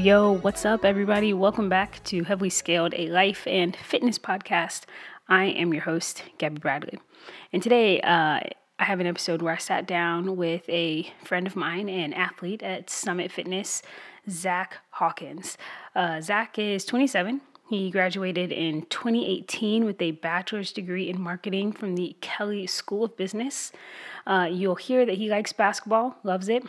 yo, 0.00 0.32
what's 0.32 0.64
up, 0.64 0.82
everybody? 0.82 1.34
Welcome 1.34 1.68
back 1.68 2.02
to 2.04 2.24
Heavily 2.24 2.48
Scaled, 2.48 2.94
a 2.96 3.08
life 3.08 3.46
and 3.46 3.76
fitness 3.76 4.18
podcast. 4.18 4.84
I 5.28 5.44
am 5.44 5.74
your 5.74 5.82
host, 5.82 6.22
Gabby 6.38 6.58
Bradley. 6.58 6.98
And 7.52 7.62
today, 7.62 8.00
uh, 8.00 8.40
I 8.78 8.84
have 8.84 9.00
an 9.00 9.06
episode 9.06 9.42
where 9.42 9.52
I 9.52 9.58
sat 9.58 9.86
down 9.86 10.38
with 10.38 10.66
a 10.70 11.12
friend 11.22 11.46
of 11.46 11.54
mine, 11.54 11.90
an 11.90 12.14
athlete 12.14 12.62
at 12.62 12.88
Summit 12.88 13.30
Fitness, 13.30 13.82
Zach 14.30 14.78
Hawkins. 14.92 15.58
Uh, 15.94 16.22
Zach 16.22 16.58
is 16.58 16.86
27. 16.86 17.42
He 17.68 17.90
graduated 17.90 18.52
in 18.52 18.86
2018 18.86 19.84
with 19.84 20.00
a 20.00 20.12
bachelor's 20.12 20.72
degree 20.72 21.10
in 21.10 21.20
marketing 21.20 21.72
from 21.72 21.94
the 21.94 22.16
Kelley 22.22 22.66
School 22.66 23.04
of 23.04 23.18
Business. 23.18 23.70
Uh, 24.26 24.48
you'll 24.50 24.76
hear 24.76 25.04
that 25.04 25.18
he 25.18 25.28
likes 25.28 25.52
basketball, 25.52 26.16
loves 26.24 26.48
it. 26.48 26.64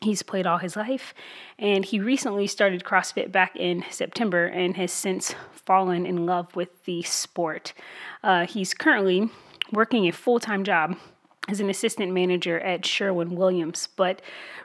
He's 0.00 0.22
played 0.22 0.46
all 0.46 0.58
his 0.58 0.76
life, 0.76 1.12
and 1.58 1.84
he 1.84 1.98
recently 1.98 2.46
started 2.46 2.84
CrossFit 2.84 3.32
back 3.32 3.56
in 3.56 3.84
September 3.90 4.46
and 4.46 4.76
has 4.76 4.92
since 4.92 5.34
fallen 5.66 6.06
in 6.06 6.24
love 6.24 6.54
with 6.54 6.84
the 6.84 7.02
sport. 7.02 7.72
Uh, 8.22 8.46
he's 8.46 8.74
currently 8.74 9.28
working 9.72 10.06
a 10.06 10.12
full 10.12 10.38
time 10.38 10.62
job 10.62 10.96
as 11.48 11.60
an 11.60 11.70
assistant 11.70 12.12
manager 12.12 12.60
at 12.60 12.84
Sherwin 12.84 13.34
Williams. 13.34 13.88
But 13.96 14.20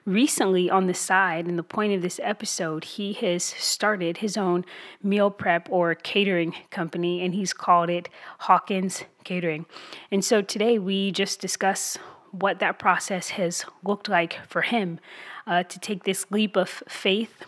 recently, 0.06 0.70
on 0.70 0.88
the 0.88 0.94
side, 0.94 1.48
and 1.48 1.58
the 1.58 1.64
point 1.64 1.94
of 1.94 2.02
this 2.02 2.20
episode, 2.22 2.84
he 2.84 3.14
has 3.14 3.44
started 3.44 4.18
his 4.18 4.38
own 4.38 4.66
meal 5.02 5.32
prep 5.32 5.68
or 5.72 5.96
catering 5.96 6.54
company, 6.70 7.24
and 7.24 7.34
he's 7.34 7.54
called 7.54 7.90
it 7.90 8.10
Hawkins 8.40 9.06
Catering. 9.24 9.66
And 10.12 10.24
so 10.24 10.42
today 10.42 10.78
we 10.78 11.12
just 11.12 11.40
discuss 11.40 11.98
what 12.34 12.60
that 12.60 12.80
process 12.80 13.30
has 13.30 13.64
looked 13.84 14.10
like 14.10 14.40
for 14.48 14.64
him 14.64 15.00
uh, 15.46 15.64
to 15.64 15.80
take 15.80 16.04
this 16.04 16.26
leap 16.32 16.56
of 16.56 16.70
faith 16.88 17.44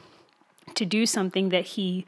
to 0.75 0.85
do 0.85 1.05
something 1.05 1.49
that 1.49 1.65
he 1.65 2.05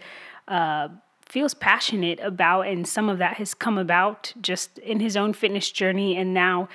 uh, 0.48 0.90
feels 1.26 1.54
passionate 1.54 2.20
about. 2.20 2.68
And 2.68 2.88
some 2.88 3.10
of 3.10 3.18
that 3.18 3.38
has 3.38 3.54
come 3.54 3.78
about 3.78 4.34
just 4.40 4.78
in 4.80 5.00
his 5.00 5.18
own 5.18 5.34
fitness 5.34 5.72
journey. 5.72 6.16
And 6.16 6.34
now, 6.34 6.70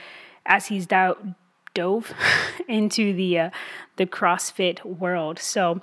as 0.45 0.67
he's 0.67 0.87
do- 0.87 1.35
dove 1.75 2.13
into 2.69 3.13
the, 3.13 3.39
uh, 3.39 3.51
the 3.97 4.07
CrossFit 4.07 4.85
world. 4.85 5.39
So, 5.39 5.81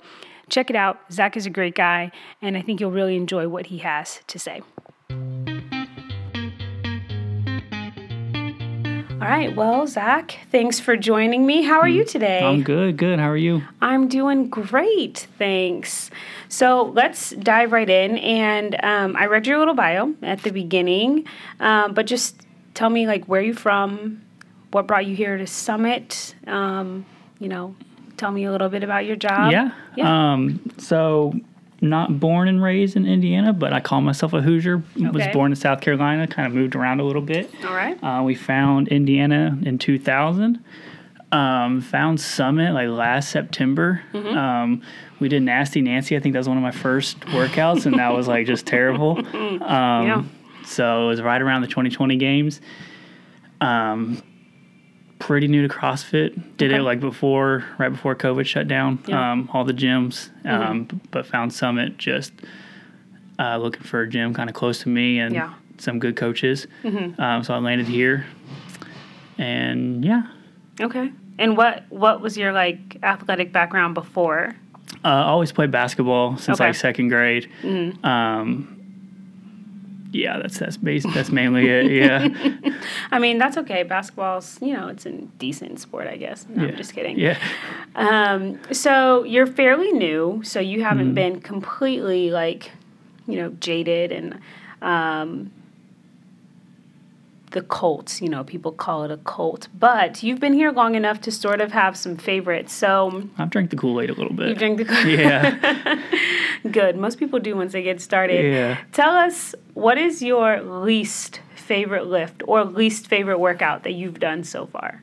check 0.50 0.68
it 0.68 0.76
out. 0.76 1.00
Zach 1.10 1.36
is 1.36 1.46
a 1.46 1.50
great 1.50 1.74
guy, 1.74 2.10
and 2.42 2.56
I 2.56 2.62
think 2.62 2.80
you'll 2.80 2.90
really 2.90 3.16
enjoy 3.16 3.48
what 3.48 3.66
he 3.66 3.78
has 3.78 4.20
to 4.26 4.38
say. 4.38 4.62
All 9.20 9.26
right. 9.28 9.54
Well, 9.54 9.86
Zach, 9.86 10.38
thanks 10.50 10.80
for 10.80 10.96
joining 10.96 11.44
me. 11.44 11.60
How 11.60 11.78
are 11.80 11.88
you 11.88 12.06
today? 12.06 12.42
I'm 12.42 12.62
good, 12.62 12.96
good. 12.96 13.18
How 13.18 13.28
are 13.28 13.36
you? 13.36 13.62
I'm 13.82 14.08
doing 14.08 14.48
great, 14.48 15.28
thanks. 15.36 16.10
So 16.48 16.84
let's 16.94 17.32
dive 17.32 17.70
right 17.72 17.88
in. 17.90 18.16
And 18.16 18.82
um, 18.82 19.16
I 19.16 19.26
read 19.26 19.46
your 19.46 19.58
little 19.58 19.74
bio 19.74 20.14
at 20.22 20.42
the 20.42 20.50
beginning, 20.50 21.26
um, 21.60 21.92
but 21.92 22.06
just 22.06 22.40
tell 22.72 22.88
me 22.88 23.06
like 23.06 23.26
where 23.26 23.42
you 23.42 23.52
from, 23.52 24.22
what 24.70 24.86
brought 24.86 25.04
you 25.04 25.14
here 25.14 25.36
to 25.36 25.46
Summit. 25.46 26.34
Um, 26.46 27.04
you 27.38 27.48
know, 27.48 27.76
tell 28.16 28.30
me 28.30 28.44
a 28.44 28.50
little 28.50 28.70
bit 28.70 28.82
about 28.82 29.04
your 29.04 29.16
job. 29.16 29.52
Yeah. 29.52 29.72
Yeah. 29.96 30.32
Um, 30.32 30.62
so 30.78 31.34
not 31.80 32.20
born 32.20 32.46
and 32.48 32.62
raised 32.62 32.96
in 32.96 33.06
Indiana, 33.06 33.52
but 33.52 33.72
I 33.72 33.80
call 33.80 34.00
myself 34.00 34.32
a 34.32 34.42
Hoosier. 34.42 34.82
Was 34.96 35.26
born 35.32 35.52
in 35.52 35.56
South 35.56 35.80
Carolina, 35.80 36.26
kind 36.26 36.46
of 36.46 36.54
moved 36.54 36.74
around 36.76 37.00
a 37.00 37.04
little 37.04 37.22
bit. 37.22 37.50
All 37.64 37.74
right. 37.74 38.02
Uh, 38.02 38.22
we 38.22 38.34
found 38.34 38.88
Indiana 38.88 39.58
in 39.62 39.78
2000. 39.78 40.62
Um, 41.32 41.80
found 41.80 42.20
Summit 42.20 42.72
like 42.72 42.88
last 42.88 43.30
September. 43.30 44.02
Mm-hmm. 44.12 44.36
Um, 44.36 44.82
we 45.20 45.28
did 45.28 45.42
Nasty 45.42 45.80
Nancy. 45.80 46.16
I 46.16 46.20
think 46.20 46.32
that 46.32 46.40
was 46.40 46.48
one 46.48 46.56
of 46.56 46.62
my 46.62 46.72
first 46.72 47.20
workouts, 47.20 47.86
and 47.86 47.98
that 47.98 48.08
was 48.12 48.26
like 48.26 48.46
just 48.46 48.66
terrible. 48.66 49.18
Um, 49.34 50.06
Yeah. 50.06 50.24
So 50.64 51.04
it 51.04 51.08
was 51.08 51.22
right 51.22 51.40
around 51.40 51.62
the 51.62 51.66
2020 51.68 52.16
games. 52.16 52.60
Um, 53.60 54.22
pretty 55.20 55.46
new 55.46 55.66
to 55.66 55.72
CrossFit. 55.72 56.34
Did 56.56 56.72
Okay. 56.72 56.80
it 56.80 56.82
like 56.82 56.98
before, 56.98 57.64
right 57.78 57.90
before 57.90 58.16
COVID 58.16 58.44
shut 58.46 58.66
down. 58.66 58.98
Yeah. 59.06 59.14
Mm-hmm. 59.16 59.40
Um, 59.42 59.50
all 59.52 59.64
the 59.64 59.72
gyms, 59.74 60.30
um, 60.44 60.84
b- 60.84 60.98
but 61.12 61.24
found 61.26 61.52
Summit 61.52 61.96
just 61.98 62.32
uh, 63.38 63.56
looking 63.58 63.82
for 63.82 64.00
a 64.02 64.08
gym 64.08 64.34
kind 64.34 64.50
of 64.50 64.54
close 64.56 64.80
to 64.80 64.88
me 64.88 65.20
and 65.20 65.32
Yeah. 65.34 65.52
some 65.78 65.98
good 66.00 66.16
coaches. 66.16 66.66
Um, 66.84 67.44
so 67.44 67.54
I 67.54 67.58
landed 67.58 67.86
here, 67.86 68.26
and 69.38 70.04
yeah, 70.04 70.22
Okay. 70.80 71.12
And 71.38 71.56
what 71.56 71.84
what 71.90 72.20
was 72.20 72.36
your 72.36 72.52
like 72.52 72.96
athletic 73.02 73.52
background 73.52 73.94
before? 73.94 74.54
uh, 75.04 75.08
always 75.08 75.52
played 75.52 75.70
basketball 75.70 76.36
since 76.36 76.60
Okay. 76.60 76.68
like 76.68 76.74
second 76.74 77.08
grade. 77.08 77.48
Mm-hmm. 77.62 78.04
Um, 78.04 78.79
yeah, 80.12 80.38
that's 80.38 80.58
that's 80.58 80.76
base, 80.76 81.04
that's 81.14 81.30
mainly 81.30 81.68
it. 81.68 81.90
Yeah. 82.00 82.28
I 83.12 83.18
mean, 83.18 83.38
that's 83.38 83.56
okay. 83.58 83.82
Basketball's, 83.82 84.58
you 84.60 84.72
know, 84.72 84.88
it's 84.88 85.06
a 85.06 85.12
decent 85.12 85.78
sport, 85.80 86.06
I 86.06 86.16
guess. 86.16 86.46
No, 86.48 86.64
I'm 86.66 86.76
just 86.76 86.94
kidding. 86.94 87.18
Yeah. 87.18 87.38
Um, 87.94 88.58
so 88.72 89.24
you're 89.24 89.46
fairly 89.46 89.92
new, 89.92 90.40
so 90.44 90.60
you 90.60 90.82
haven't 90.82 91.06
Mm-hmm. 91.08 91.14
been 91.14 91.40
completely 91.40 92.30
like, 92.30 92.72
you 93.26 93.36
know, 93.36 93.50
jaded 93.60 94.12
and 94.12 94.38
um, 94.82 95.50
the 97.50 97.62
cult. 97.62 98.20
You 98.22 98.28
know, 98.28 98.44
people 98.44 98.72
call 98.72 99.04
it 99.04 99.10
a 99.10 99.16
cult, 99.18 99.68
but 99.78 100.22
you've 100.22 100.40
been 100.40 100.52
here 100.54 100.70
long 100.70 100.94
enough 100.94 101.20
to 101.22 101.30
sort 101.32 101.60
of 101.60 101.72
have 101.72 101.96
some 101.96 102.16
favorites. 102.16 102.72
So 102.72 103.28
I've 103.38 103.50
drank 103.50 103.70
the 103.70 103.76
Kool 103.76 104.00
Aid 104.00 104.10
a 104.10 104.14
little 104.14 104.34
bit. 104.34 104.48
you 104.48 104.54
drink 104.54 104.78
the 104.78 104.84
Kool 104.84 104.96
Aid. 104.96 105.18
yeah. 105.18 106.02
good. 106.70 106.96
Most 106.96 107.18
people 107.18 107.38
do 107.40 107.56
once 107.56 107.72
they 107.72 107.82
get 107.82 108.00
started. 108.00 108.44
Yeah. 108.52 108.78
Tell 108.92 109.10
us 109.14 109.54
what 109.80 109.98
is 109.98 110.22
your 110.22 110.60
least 110.62 111.40
favorite 111.54 112.06
lift 112.06 112.42
or 112.46 112.64
least 112.64 113.06
favorite 113.06 113.38
workout 113.38 113.82
that 113.84 113.92
you've 113.92 114.18
done 114.20 114.44
so 114.44 114.66
far? 114.66 115.02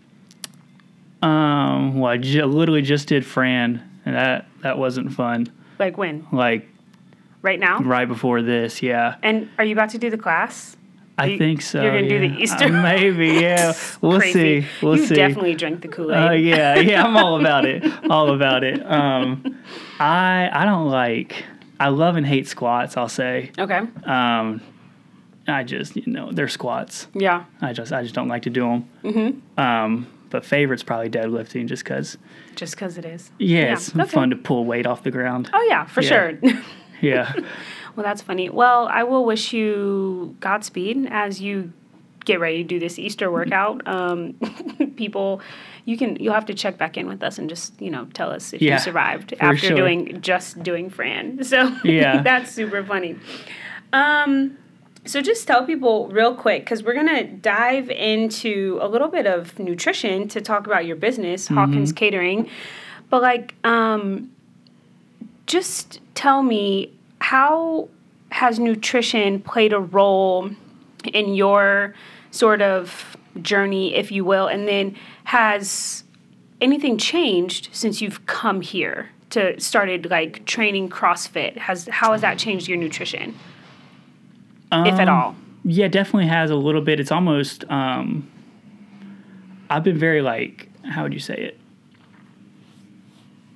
Um, 1.22 2.00
well, 2.00 2.12
I 2.14 2.18
literally 2.18 2.82
just 2.84 3.08
did 3.08 3.26
Fran, 3.26 3.82
and 4.06 4.16
that 4.16 4.48
that 4.62 4.78
wasn't 4.78 5.14
fun. 5.14 5.48
Like 5.80 5.98
when? 5.98 6.28
Like 6.32 6.68
Right 7.42 7.60
now? 7.60 7.80
right 7.80 8.08
before 8.08 8.42
this, 8.42 8.82
yeah. 8.82 9.16
And 9.24 9.50
are 9.58 9.64
you 9.66 9.72
about 9.74 9.90
to 9.92 9.98
do 9.98 10.10
the 10.10 10.18
class? 10.18 10.76
I 11.20 11.28
You- 11.28 11.38
think 11.40 11.62
so. 11.64 11.82
you're 11.82 11.92
gonna 11.94 12.10
do 12.10 12.20
the. 12.20 12.38
Easter? 12.42 12.66
Uh, 12.66 12.70
maybe, 12.84 13.28
yeah. 13.30 13.74
We'll 14.02 14.20
Crazy. 14.20 14.62
see. 14.62 14.68
We'll 14.84 14.96
see. 14.98 15.02
you 15.02 15.08
see. 15.08 15.16
definitely 15.16 15.56
drank 15.56 15.82
the 15.82 15.88
Kool 15.88 16.12
Aid. 16.14 16.28
Uh, 16.30 16.32
yeah, 16.34 16.78
yeah, 16.80 17.04
I'm 17.04 17.18
all 17.18 17.40
about 17.40 17.66
it. 17.66 17.84
All 18.12 18.32
about 18.34 18.64
it. 18.64 18.86
Um, 18.86 19.44
I 20.00 20.50
I 20.54 20.66
don't 20.66 20.88
like. 20.90 21.44
I 21.80 21.90
love 21.90 22.16
and 22.16 22.26
hate 22.26 22.48
squats. 22.48 22.98
I'll 22.98 23.10
say. 23.10 23.52
Okay. 23.58 23.82
Um, 24.04 24.62
I 25.48 25.64
just 25.64 25.96
you 25.96 26.04
know 26.08 26.32
they're 26.32 26.48
squats. 26.48 27.08
Yeah. 27.14 27.46
I 27.62 27.74
just 27.74 27.92
I 27.94 28.04
just 28.04 28.16
don't 28.16 28.28
like 28.28 28.44
to 28.44 28.50
do 28.50 28.62
them. 28.62 28.90
Mm-hmm. 29.04 29.60
Um, 29.60 30.08
but 30.30 30.44
favorite's 30.44 30.84
probably 30.84 31.10
deadlifting, 31.10 31.68
just 31.68 31.84
because. 31.84 32.18
Just 32.56 32.76
because 32.76 32.98
it 32.98 33.06
is. 33.06 33.32
Yeah, 33.38 33.60
Yeah, 33.62 33.74
it's 33.74 33.96
okay. 33.96 34.06
fun 34.06 34.30
to 34.32 34.36
pull 34.36 34.66
weight 34.66 34.86
off 34.86 35.04
the 35.04 35.12
ground. 35.12 35.50
Oh, 35.54 35.66
yeah, 35.70 35.86
for 35.86 36.02
Yeah. 36.02 36.10
sure. 36.10 36.40
Yeah. 37.00 37.32
well, 37.96 38.04
that's 38.04 38.24
funny. 38.24 38.50
Well, 38.50 38.88
I 38.92 39.04
will 39.04 39.24
wish 39.24 39.54
you 39.54 40.36
Godspeed 40.40 41.08
as 41.12 41.40
you 41.40 41.72
get 42.28 42.40
ready 42.40 42.58
to 42.58 42.64
do 42.68 42.78
this 42.80 43.00
Easter 43.00 43.32
workout. 43.32 43.88
Um, 43.88 44.34
people, 44.98 45.42
you 45.86 45.98
can 45.98 46.18
you'll 46.18 46.34
have 46.34 46.46
to 46.48 46.54
check 46.54 46.78
back 46.78 46.98
in 46.98 47.08
with 47.08 47.24
us 47.24 47.40
and 47.40 47.50
just 47.50 47.82
you 47.82 47.90
know 47.90 48.06
tell 48.14 48.30
us 48.30 48.54
if 48.54 48.62
Yeah, 48.62 48.74
you 48.74 48.80
survived 48.80 49.34
after 49.40 49.68
sure. 49.70 49.76
doing 49.76 50.22
just 50.22 50.62
doing 50.62 50.90
Fran. 50.92 51.44
So 51.52 51.76
Yeah. 51.84 52.22
that's 52.30 52.52
super 52.52 52.84
funny. 52.84 53.16
Um, 53.94 54.58
so 55.06 55.22
just 55.22 55.48
tell 55.48 55.66
people 55.66 56.10
real 56.10 56.36
quick 56.36 56.64
because 56.66 56.84
we're 56.84 56.94
gonna 56.94 57.24
dive 57.24 57.90
into 57.90 58.78
a 58.82 58.88
little 58.90 59.08
bit 59.08 59.26
of 59.26 59.58
nutrition 59.58 60.28
to 60.28 60.42
talk 60.42 60.68
about 60.68 60.86
your 60.86 60.98
business, 60.98 61.48
Hawkins 61.48 61.94
Catering. 61.94 62.50
But 63.10 63.22
like, 63.22 63.56
um, 63.64 64.30
just 65.46 66.02
tell 66.14 66.44
me 66.44 66.92
how 67.22 67.88
has 68.32 68.60
nutrition 68.60 69.40
played 69.40 69.72
a 69.72 69.80
role 69.80 70.50
in 71.14 71.34
your 71.34 71.94
sort 72.38 72.62
of 72.62 73.18
journey, 73.42 73.96
if 73.96 74.12
you 74.12 74.24
will, 74.26 74.48
and 74.48 74.68
then 74.68 74.96
has 75.26 76.04
anything 76.62 76.98
changed 76.98 77.70
since 77.72 78.02
you've 78.02 78.26
come 78.26 78.62
here 78.62 79.10
to 79.30 79.60
started 79.60 80.10
like 80.10 80.46
training 80.46 80.90
CrossFit? 80.90 81.58
Has 81.58 81.88
how 81.88 82.12
has 82.14 82.22
that 82.22 82.38
changed 82.38 82.68
your 82.68 82.78
nutrition, 82.78 83.36
if 84.72 85.00
at 85.00 85.08
Um, 85.08 85.10
all? 85.10 85.36
Yeah, 85.64 85.88
definitely 85.88 86.28
has 86.28 86.50
a 86.50 86.56
little 86.56 86.82
bit. 86.82 87.00
It's 87.00 87.12
almost. 87.12 87.66
Um, 87.70 88.30
I've 89.70 89.84
been 89.84 89.98
very 89.98 90.22
like, 90.22 90.70
how 90.86 91.04
would 91.04 91.14
you 91.14 91.20
say 91.20 91.36
it? 91.36 91.60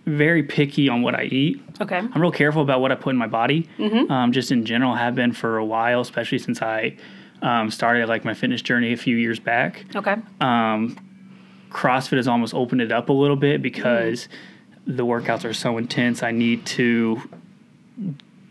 Very 0.06 0.44
picky 0.44 0.90
on 0.90 1.04
what 1.04 1.16
I 1.16 1.24
eat. 1.24 1.62
Okay. 1.80 1.98
I'm 2.00 2.22
real 2.22 2.32
careful 2.32 2.62
about 2.62 2.82
what 2.82 2.92
I 2.92 2.96
put 2.96 3.12
in 3.12 3.18
my 3.18 3.28
body. 3.28 3.70
Mm-hmm. 3.78 4.12
Um, 4.12 4.32
just 4.34 4.52
in 4.52 4.66
general, 4.66 4.96
have 4.96 5.16
been 5.16 5.32
for 5.32 5.58
a 5.58 5.64
while, 5.64 6.02
especially 6.02 6.40
since 6.40 6.62
I 6.62 6.98
um, 7.42 7.70
started 7.72 8.08
like 8.08 8.24
my 8.26 8.34
fitness 8.34 8.62
journey 8.62 8.94
a 8.94 8.98
few 8.98 9.16
years 9.18 9.40
back. 9.40 9.86
Okay. 9.96 10.16
Um, 10.40 10.98
CrossFit 11.72 12.18
has 12.18 12.28
almost 12.28 12.54
opened 12.54 12.82
it 12.82 12.92
up 12.92 13.10
a 13.10 13.14
little 13.14 13.36
bit 13.38 13.62
because 13.62 14.28
the 14.86 15.06
workouts 15.06 15.46
are 15.46 15.54
so 15.54 15.78
intense. 15.78 16.22
I 16.24 16.32
need 16.32 16.66
to 16.68 17.22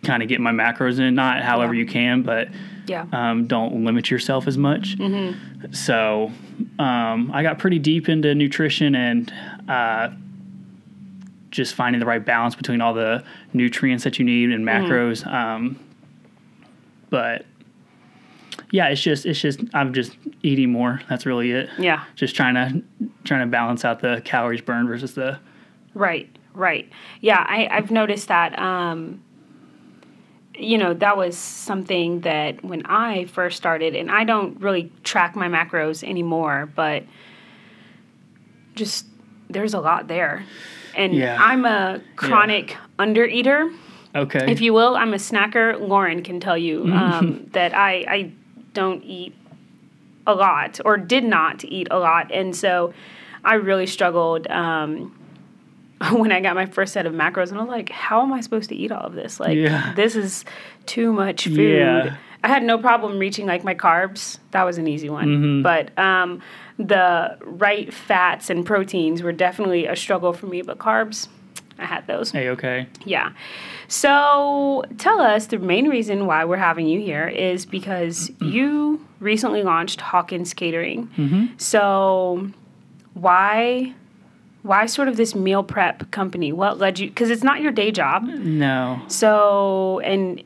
kind 0.03 0.23
of 0.23 0.29
get 0.29 0.41
my 0.41 0.53
macros 0.53 0.99
in, 0.99 1.15
not 1.15 1.43
however 1.43 1.75
Yeah. 1.75 1.81
you 1.81 1.87
can, 1.87 2.23
but 2.23 2.49
Yeah. 2.87 3.05
um, 3.13 3.47
don't 3.47 3.85
limit 3.85 4.11
yourself 4.11 4.49
as 4.49 4.57
much. 4.57 4.97
Mm-hmm. 4.97 5.73
So 5.73 6.33
um, 6.79 7.31
I 7.35 7.43
got 7.43 7.59
pretty 7.59 7.79
deep 7.79 8.09
into 8.09 8.35
nutrition 8.35 8.95
and 8.95 9.33
uh, 9.69 10.09
just 11.51 11.75
finding 11.75 12.01
the 12.01 12.07
right 12.07 12.25
balance 12.25 12.55
between 12.55 12.81
all 12.81 12.95
the 12.95 13.23
nutrients 13.53 14.05
that 14.05 14.19
you 14.19 14.25
need 14.25 14.51
and 14.51 14.65
Mm-hmm. 14.67 14.91
macros. 14.91 15.27
Um, 15.31 15.79
but 17.11 17.45
yeah, 18.71 18.89
it's 18.89 19.01
just 19.01 19.27
it's 19.27 19.41
just 19.41 19.61
I'm 19.75 19.93
just 19.93 20.17
eating 20.43 20.71
more. 20.71 21.01
That's 21.09 21.27
really 21.27 21.51
it. 21.53 21.71
yeah. 21.79 22.05
Just 22.15 22.35
trying 22.37 22.55
to 22.55 22.83
trying 23.25 23.41
to 23.41 23.47
balance 23.47 23.85
out 23.85 24.01
the 24.01 24.23
calories 24.25 24.61
burned 24.61 24.89
versus 24.89 25.15
the 25.15 25.39
Right, 25.95 26.29
right. 26.55 26.89
Yeah, 27.21 27.45
I, 27.49 27.67
I've 27.69 27.91
noticed 27.91 28.29
that. 28.29 28.57
Um, 28.59 29.23
you 30.55 30.77
know, 30.79 30.93
that 30.95 31.17
was 31.17 31.37
something 31.39 32.21
that 32.21 32.63
when 32.65 32.85
I 32.87 33.25
first 33.25 33.57
started, 33.57 33.97
and 33.97 34.11
I 34.11 34.25
don't 34.25 34.61
really 34.61 34.93
track 35.05 35.35
my 35.35 35.49
macros 35.49 36.07
anymore, 36.07 36.71
but 36.77 37.05
just 38.75 39.07
there's 39.49 39.75
a 39.75 39.81
lot 39.81 40.07
there. 40.09 40.45
And 40.95 41.15
Yeah. 41.15 41.39
I'm 41.41 41.65
a 41.65 42.01
chronic 42.17 42.77
under 42.99 43.25
eater. 43.25 43.71
okay. 44.15 44.51
if 44.51 44.61
you 44.61 44.73
will. 44.73 44.97
I'm 44.97 45.15
a 45.15 45.19
snacker. 45.19 45.81
Lauren 45.81 46.23
can 46.23 46.41
tell 46.41 46.59
you 46.59 46.85
um, 46.93 47.47
that 47.53 47.75
I, 47.75 48.05
I 48.09 48.33
don't 48.73 49.03
eat 49.05 49.35
a 50.27 50.35
lot 50.35 50.81
or 50.85 50.97
did 50.97 51.25
not 51.25 51.65
eat 51.65 51.89
a 51.91 51.99
lot. 51.99 52.31
And 52.33 52.55
so 52.55 52.93
I 53.45 53.55
really 53.55 53.87
struggled 53.87 54.47
um, 54.49 55.17
when 56.13 56.33
I 56.33 56.41
got 56.41 56.55
my 56.55 56.67
first 56.67 56.93
set 56.93 57.07
of 57.07 57.13
macros. 57.13 57.49
And 57.51 57.59
I 57.59 57.63
was 57.63 57.71
like, 57.71 57.91
how 57.91 58.23
am 58.23 58.33
I 58.33 58.41
supposed 58.41 58.69
to 58.71 58.77
eat 58.77 58.93
all 58.93 59.05
of 59.07 59.15
this? 59.15 59.41
Like, 59.41 59.57
Yeah. 59.57 59.93
this 59.95 60.17
is 60.17 60.45
too 60.87 61.13
much 61.13 61.45
food. 61.45 61.59
Yeah. 61.79 62.17
I 62.43 62.49
had 62.49 62.63
no 62.63 62.79
problem 62.79 63.19
reaching 63.19 63.47
like 63.47 63.65
my 63.65 63.75
carbs. 63.75 64.39
That 64.53 64.65
was 64.65 64.79
an 64.79 64.87
easy 64.87 65.11
one. 65.11 65.27
Mm-hmm. 65.27 65.63
But 65.63 65.99
um, 65.99 66.41
the 66.79 67.37
right 67.43 67.93
fats 67.93 68.49
and 68.49 68.65
proteins 68.65 69.23
were 69.23 69.33
definitely 69.33 69.85
a 69.87 69.95
struggle 69.95 70.33
for 70.33 70.47
me. 70.47 70.63
But 70.63 70.79
carbs, 70.79 71.29
I 71.81 71.87
had 71.87 72.07
those. 72.07 72.31
hey, 72.31 72.49
okay. 72.51 72.87
Yeah. 73.05 73.33
So 73.89 74.85
tell 74.99 75.21
us 75.21 75.47
the 75.47 75.59
main 75.59 75.89
reason 75.89 76.27
why 76.27 76.45
we're 76.45 76.57
having 76.57 76.87
you 76.87 77.01
here 77.01 77.27
is 77.27 77.67
because 77.67 78.31
mm-hmm. 78.31 78.49
you 78.49 79.07
recently 79.19 79.63
launched 79.63 80.01
Hawkins 80.01 80.55
Catering. 80.55 81.09
Mm-hmm. 81.17 81.47
So 81.57 82.51
why 83.15 83.95
why 84.63 84.85
sort 84.85 85.09
of 85.09 85.17
this 85.17 85.35
meal 85.35 85.63
prep 85.63 86.11
company? 86.11 86.53
What 86.53 86.79
led 86.79 86.99
you 86.99 87.11
cuz 87.11 87.31
it's 87.31 87.43
not 87.43 87.61
your 87.61 87.73
day 87.73 87.91
job. 87.91 88.25
No. 88.25 89.01
So 89.09 90.01
and 90.01 90.43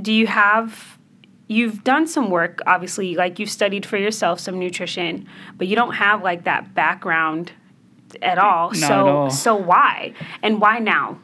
do 0.00 0.12
you 0.12 0.26
have 0.26 0.98
you've 1.48 1.84
done 1.84 2.06
some 2.06 2.30
work 2.30 2.60
obviously 2.66 3.14
like 3.14 3.38
you've 3.38 3.50
studied 3.50 3.86
for 3.86 3.96
yourself 3.96 4.40
some 4.40 4.58
nutrition, 4.58 5.26
but 5.56 5.66
you 5.66 5.76
don't 5.76 5.94
have 5.94 6.22
like 6.22 6.44
that 6.44 6.74
background 6.74 7.52
at 8.22 8.38
all. 8.38 8.68
Not 8.70 8.76
so 8.76 8.84
at 8.86 9.14
all. 9.14 9.30
so 9.30 9.54
why? 9.56 10.14
And 10.42 10.60
why 10.60 10.78
now? 10.78 11.18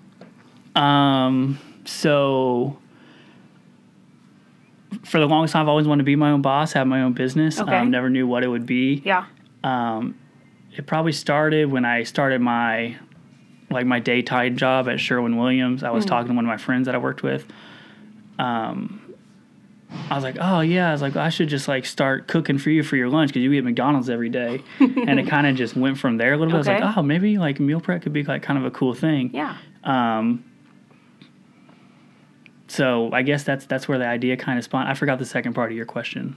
Um, 0.75 1.59
so 1.85 2.79
for 5.05 5.19
the 5.21 5.27
longest 5.27 5.53
time, 5.53 5.63
I've 5.63 5.69
always 5.69 5.87
wanted 5.87 6.03
to 6.03 6.07
be 6.07 6.17
my 6.17 6.31
own 6.31 6.43
boss, 6.43 6.73
have 6.73 6.87
my 6.87 7.03
own 7.03 7.13
business. 7.13 7.61
Okay. 7.61 7.77
Um, 7.77 7.91
never 7.91 8.11
knew 8.11 8.27
what 8.27 8.43
it 8.43 8.49
would 8.49 8.67
be. 8.67 9.03
Yeah. 9.05 9.27
Um, 9.63 10.19
it 10.77 10.87
probably 10.87 11.13
started 11.13 11.71
when 11.71 11.85
I 11.85 12.03
started 12.03 12.41
my 12.41 12.97
like 13.71 13.87
my 13.87 13.99
daytime 13.99 14.57
job 14.57 14.89
at 14.89 15.01
Sherwin 15.01 15.37
Williams. 15.37 15.83
I 15.83 15.91
was 15.91 16.05
talking 16.05 16.29
to 16.29 16.35
one 16.35 16.45
of 16.45 16.49
my 16.49 16.57
friends 16.59 16.87
that 16.87 16.95
I 16.95 16.99
worked 16.99 17.23
with. 17.23 17.47
Um, 18.39 19.01
I 20.11 20.14
was 20.14 20.25
like, 20.25 20.37
oh 20.41 20.61
yeah, 20.61 20.88
I 20.88 20.93
was 20.93 21.02
like, 21.02 21.17
I 21.17 21.29
should 21.31 21.49
just 21.49 21.69
like 21.69 21.87
start 21.87 22.29
cooking 22.29 22.58
for 22.58 22.70
you 22.70 22.82
for 22.82 22.96
your 22.96 23.08
lunch 23.08 23.31
because 23.31 23.43
you 23.43 23.52
eat 23.52 23.58
at 23.58 23.64
McDonald's 23.64 24.11
every 24.11 24.29
day, 24.29 24.62
and 24.81 25.19
it 25.19 25.26
kind 25.26 25.46
of 25.46 25.56
just 25.56 25.76
went 25.76 25.99
from 25.99 26.19
there 26.19 26.35
a 26.35 26.37
little 26.37 26.52
bit. 26.52 26.55
I 26.55 26.58
was 26.58 26.67
like, 26.67 26.96
oh, 26.96 27.02
maybe 27.02 27.38
like 27.38 27.61
meal 27.61 27.81
prep 27.81 28.02
could 28.02 28.12
be 28.12 28.23
like 28.23 28.43
kind 28.43 28.58
of 28.58 28.64
a 28.64 28.70
cool 28.70 28.94
thing. 28.94 29.31
Yeah. 29.32 29.56
Um, 29.82 30.44
so 32.69 33.11
I 33.12 33.23
guess 33.23 33.44
that's 33.44 33.67
that's 33.67 33.87
where 33.88 33.99
the 33.99 34.06
idea 34.06 34.37
kind 34.37 34.58
of 34.58 34.64
spawned. 34.64 34.88
I 34.88 34.94
forgot 34.94 35.19
the 35.19 35.25
second 35.26 35.55
part 35.55 35.70
of 35.70 35.76
your 35.76 35.87
question. 35.87 36.37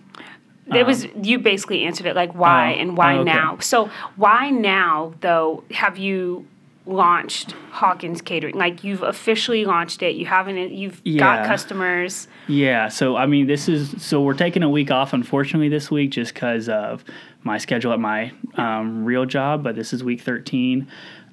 It 0.74 0.86
was 0.86 1.08
you 1.24 1.40
basically 1.40 1.84
answered 1.84 2.08
it 2.08 2.16
like 2.16 2.34
why 2.36 2.74
Oh, 2.76 2.82
and 2.82 2.98
why 2.98 3.16
oh, 3.16 3.22
okay. 3.22 3.32
now. 3.32 3.58
So 3.60 3.90
why 4.18 4.50
now 4.50 5.14
though 5.22 5.64
have 5.72 5.98
you 5.98 6.46
launched 6.88 7.52
Hawkins 7.72 8.22
Catering? 8.22 8.56
Like 8.56 8.84
you've 8.84 9.04
officially 9.04 9.66
launched 9.66 10.02
it. 10.02 10.16
You 10.16 10.26
haven't 10.26 10.72
you've 10.72 11.02
got 11.20 11.46
customers. 11.46 12.28
Yeah, 12.48 12.88
so 12.88 13.16
I 13.16 13.26
mean, 13.26 13.48
this 13.48 13.68
is 13.68 14.02
so 14.02 14.22
we're 14.22 14.34
taking 14.34 14.64
a 14.64 14.70
week 14.70 14.90
off, 14.92 15.14
unfortunately, 15.14 15.70
this 15.70 15.92
week 15.92 16.12
just 16.12 16.34
because 16.34 16.70
of 16.70 17.04
my 17.44 17.58
schedule 17.58 17.94
at 17.94 18.00
my 18.00 18.32
um, 18.56 19.06
real 19.06 19.26
job. 19.26 19.64
But 19.64 19.76
this 19.76 19.94
is 19.94 20.04
week 20.04 20.22
thirteen. 20.22 20.88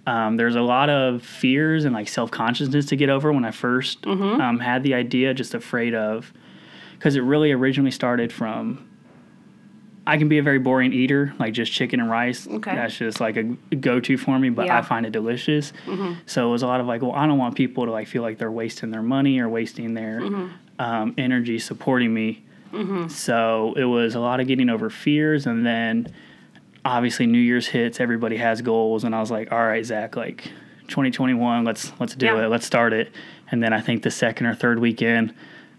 Um, 0.07 0.37
there's 0.37 0.55
a 0.57 0.61
lot 0.61 0.91
of 0.91 1.23
fears 1.23 1.87
and 1.87 1.95
like 1.95 2.09
self 2.09 2.31
consciousness 2.31 2.85
to 2.87 2.97
get 2.97 3.09
over 3.09 3.33
when 3.33 3.45
I 3.47 3.51
1st 3.51 4.01
Mm-hmm. 4.03 4.41
um, 4.41 4.59
had 4.59 4.83
the 4.83 4.93
idea. 4.95 5.33
Just 5.33 5.55
afraid 5.55 5.95
of 5.95 6.33
because 6.99 7.17
it 7.17 7.21
really 7.23 7.53
originally 7.53 7.91
started 7.91 8.33
from. 8.33 8.87
I 10.07 10.19
can 10.19 10.29
be 10.29 10.39
a 10.39 10.43
very 10.43 10.59
boring 10.59 10.93
eater, 10.93 11.35
like 11.39 11.55
just 11.55 11.73
chicken 11.73 12.01
and 12.01 12.11
rice. 12.11 12.47
Okay. 12.47 12.75
That's 12.75 12.97
just 12.97 13.21
like 13.21 13.37
a 13.37 13.45
go 13.77 14.01
to 14.01 14.19
for 14.19 14.39
me, 14.39 14.51
but 14.51 14.67
Yeah. 14.67 14.79
I 14.79 14.83
find 14.83 15.07
it 15.07 15.13
delicious. 15.13 15.73
Mm-hmm. 15.87 16.15
So 16.27 16.49
it 16.49 16.51
was 16.51 16.63
a 16.63 16.67
lot 16.67 16.81
of 16.81 16.87
like, 16.87 17.01
well, 17.03 17.13
I 17.13 17.27
don't 17.27 17.39
want 17.39 17.55
people 17.57 17.87
to 17.87 17.91
like 17.91 18.07
feel 18.09 18.23
like 18.23 18.39
they're 18.39 18.51
wasting 18.53 18.91
their 18.91 19.03
money 19.03 19.39
or 19.39 19.49
wasting 19.49 19.95
their 19.95 20.21
mm-hmm. 20.21 20.49
um, 20.79 21.15
energy 21.17 21.59
supporting 21.59 22.13
me. 22.13 22.45
Mm-hmm. 22.73 23.09
So 23.09 23.75
it 23.77 23.85
was 23.85 24.15
a 24.15 24.21
lot 24.21 24.41
of 24.41 24.47
getting 24.47 24.69
over 24.69 24.91
fears, 24.91 25.47
and 25.47 25.65
then 25.65 26.13
obviously 26.85 27.27
New 27.27 27.39
Year's 27.39 27.69
hits. 27.69 28.01
Everybody 28.01 28.37
has 28.37 28.61
goals, 28.63 29.05
and 29.05 29.15
I 29.15 29.21
was 29.21 29.31
like, 29.31 29.53
all 29.53 29.65
right, 29.65 29.85
Zach, 29.85 30.17
like 30.17 30.51
2021, 30.89 31.65
let's 31.65 31.93
let's 32.01 32.15
do 32.15 32.27
Yeah. 32.27 32.45
it, 32.45 32.49
let's 32.49 32.67
start 32.67 32.93
it. 32.93 33.11
And 33.51 33.63
then 33.63 33.73
I 33.73 33.81
think 33.81 34.03
the 34.03 34.11
second 34.11 34.47
or 34.47 34.55
third 34.55 34.81
weekend, 34.81 35.35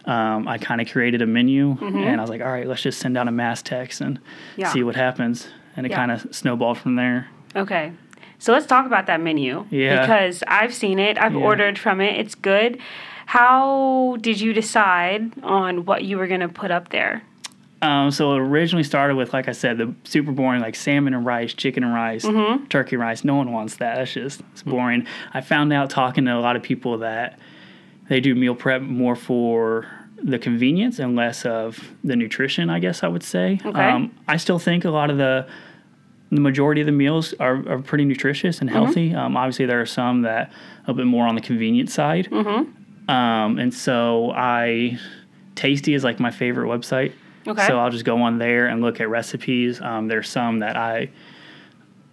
um, 0.05 0.47
I 0.47 0.57
kind 0.57 0.81
of 0.81 0.89
created 0.89 1.21
a 1.21 1.25
menu, 1.25 1.77
and 1.81 2.19
I 2.19 2.21
was 2.21 2.29
like, 2.29 2.41
all 2.41 2.51
right, 2.51 2.67
let's 2.67 2.81
just 2.81 2.99
send 2.99 3.17
out 3.17 3.27
a 3.27 3.31
mass 3.31 3.61
text 3.61 4.01
and 4.01 4.19
Yeah. 4.55 4.71
see 4.71 4.83
what 4.83 4.95
happens. 4.95 5.47
And 5.77 5.85
it 5.85 5.89
Yeah. 5.89 5.97
kind 5.97 6.11
of 6.11 6.27
snowballed 6.33 6.77
from 6.77 6.95
there. 6.95 7.27
Okay. 7.55 7.91
So 8.39 8.53
let's 8.53 8.65
talk 8.65 8.85
about 8.85 9.07
that 9.07 9.19
menu. 9.21 9.65
Yeah. 9.69 10.01
Because 10.01 10.43
I've 10.47 10.73
seen 10.73 10.99
it. 10.99 11.17
I've 11.17 11.33
Yeah. 11.33 11.39
ordered 11.41 11.77
from 11.79 11.99
it. 12.01 12.19
It's 12.19 12.35
good. 12.35 12.77
How 13.25 14.17
did 14.21 14.39
you 14.39 14.53
decide 14.53 15.31
on 15.43 15.85
what 15.85 16.03
you 16.03 16.17
were 16.17 16.27
going 16.27 16.41
to 16.41 16.47
put 16.47 16.71
up 16.71 16.89
there? 16.89 17.23
Um, 17.81 18.09
so 18.11 18.33
it 18.33 18.39
originally 18.39 18.83
started 18.83 19.15
with, 19.15 19.33
like 19.33 19.47
I 19.47 19.51
said, 19.51 19.77
the 19.77 19.93
super 20.05 20.31
boring, 20.31 20.61
like 20.61 20.75
salmon 20.75 21.13
and 21.13 21.25
rice, 21.25 21.53
chicken 21.53 21.83
and 21.83 21.93
rice, 21.93 22.25
turkey 22.69 22.95
rice. 22.95 23.23
No 23.23 23.35
one 23.35 23.51
wants 23.51 23.75
that. 23.77 23.95
That's 23.97 24.13
just 24.13 24.41
it's 24.53 24.63
boring. 24.63 25.05
I 25.33 25.41
found 25.41 25.73
out 25.73 25.89
talking 25.89 26.25
to 26.25 26.35
a 26.35 26.39
lot 26.39 26.55
of 26.55 26.63
people 26.63 26.99
that 26.99 27.37
they 28.09 28.19
do 28.19 28.35
meal 28.35 28.55
prep 28.55 28.81
more 28.81 29.15
for 29.15 29.87
the 30.23 30.39
convenience 30.39 30.99
and 30.99 31.15
less 31.15 31.45
of 31.45 31.91
the 32.03 32.15
nutrition. 32.15 32.69
I 32.69 32.79
guess 32.79 33.03
I 33.03 33.07
would 33.07 33.23
say. 33.23 33.59
Okay. 33.65 33.79
Um, 33.89 34.15
I 34.27 34.37
still 34.37 34.59
think 34.59 34.85
a 34.85 34.89
lot 34.89 35.09
of 35.09 35.17
the 35.17 35.47
the 36.31 36.41
majority 36.41 36.81
of 36.81 36.87
the 36.87 36.91
meals 36.91 37.33
are, 37.39 37.57
are 37.69 37.79
pretty 37.79 38.03
nutritious 38.03 38.59
and 38.59 38.69
healthy. 38.69 39.13
Um, 39.13 39.37
obviously, 39.37 39.67
there 39.67 39.79
are 39.79 39.85
some 39.85 40.23
that 40.23 40.51
a 40.87 40.93
bit 40.93 41.05
more 41.05 41.27
on 41.27 41.35
the 41.35 41.41
convenient 41.41 41.89
side. 41.89 42.27
Um, 43.07 43.59
and 43.59 43.71
so 43.71 44.31
I, 44.31 44.97
Tasty 45.53 45.93
is 45.93 46.03
like 46.03 46.19
my 46.19 46.31
favorite 46.31 46.67
website. 46.67 47.13
Okay. 47.47 47.67
So 47.67 47.77
I'll 47.77 47.91
just 47.91 48.05
go 48.05 48.23
on 48.23 48.39
there 48.39 48.65
and 48.65 48.81
look 48.81 48.99
at 48.99 49.07
recipes. 49.07 49.79
Um, 49.79 50.07
there's 50.07 50.27
some 50.27 50.59
that 50.59 50.75
I 50.75 51.11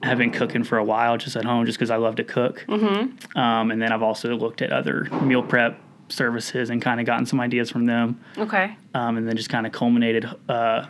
have 0.02 0.18
been 0.18 0.30
cooking 0.30 0.64
for 0.64 0.78
a 0.78 0.84
while 0.84 1.16
just 1.16 1.36
at 1.36 1.44
home 1.44 1.64
just 1.66 1.78
because 1.78 1.90
I 1.90 1.96
love 1.96 2.16
to 2.16 2.24
cook. 2.24 2.64
Mm-hmm. 2.68 3.38
Um, 3.38 3.70
and 3.70 3.80
then 3.80 3.92
I've 3.92 4.02
also 4.02 4.34
looked 4.36 4.60
at 4.62 4.72
other 4.72 5.04
meal 5.22 5.42
prep 5.42 5.78
services 6.08 6.70
and 6.70 6.82
kind 6.82 7.00
of 7.00 7.06
gotten 7.06 7.24
some 7.26 7.40
ideas 7.40 7.70
from 7.70 7.86
them. 7.86 8.20
Okay. 8.36 8.76
Um, 8.94 9.16
and 9.16 9.26
then 9.28 9.36
just 9.36 9.48
kind 9.48 9.66
of 9.66 9.72
culminated, 9.72 10.28
uh, 10.48 10.86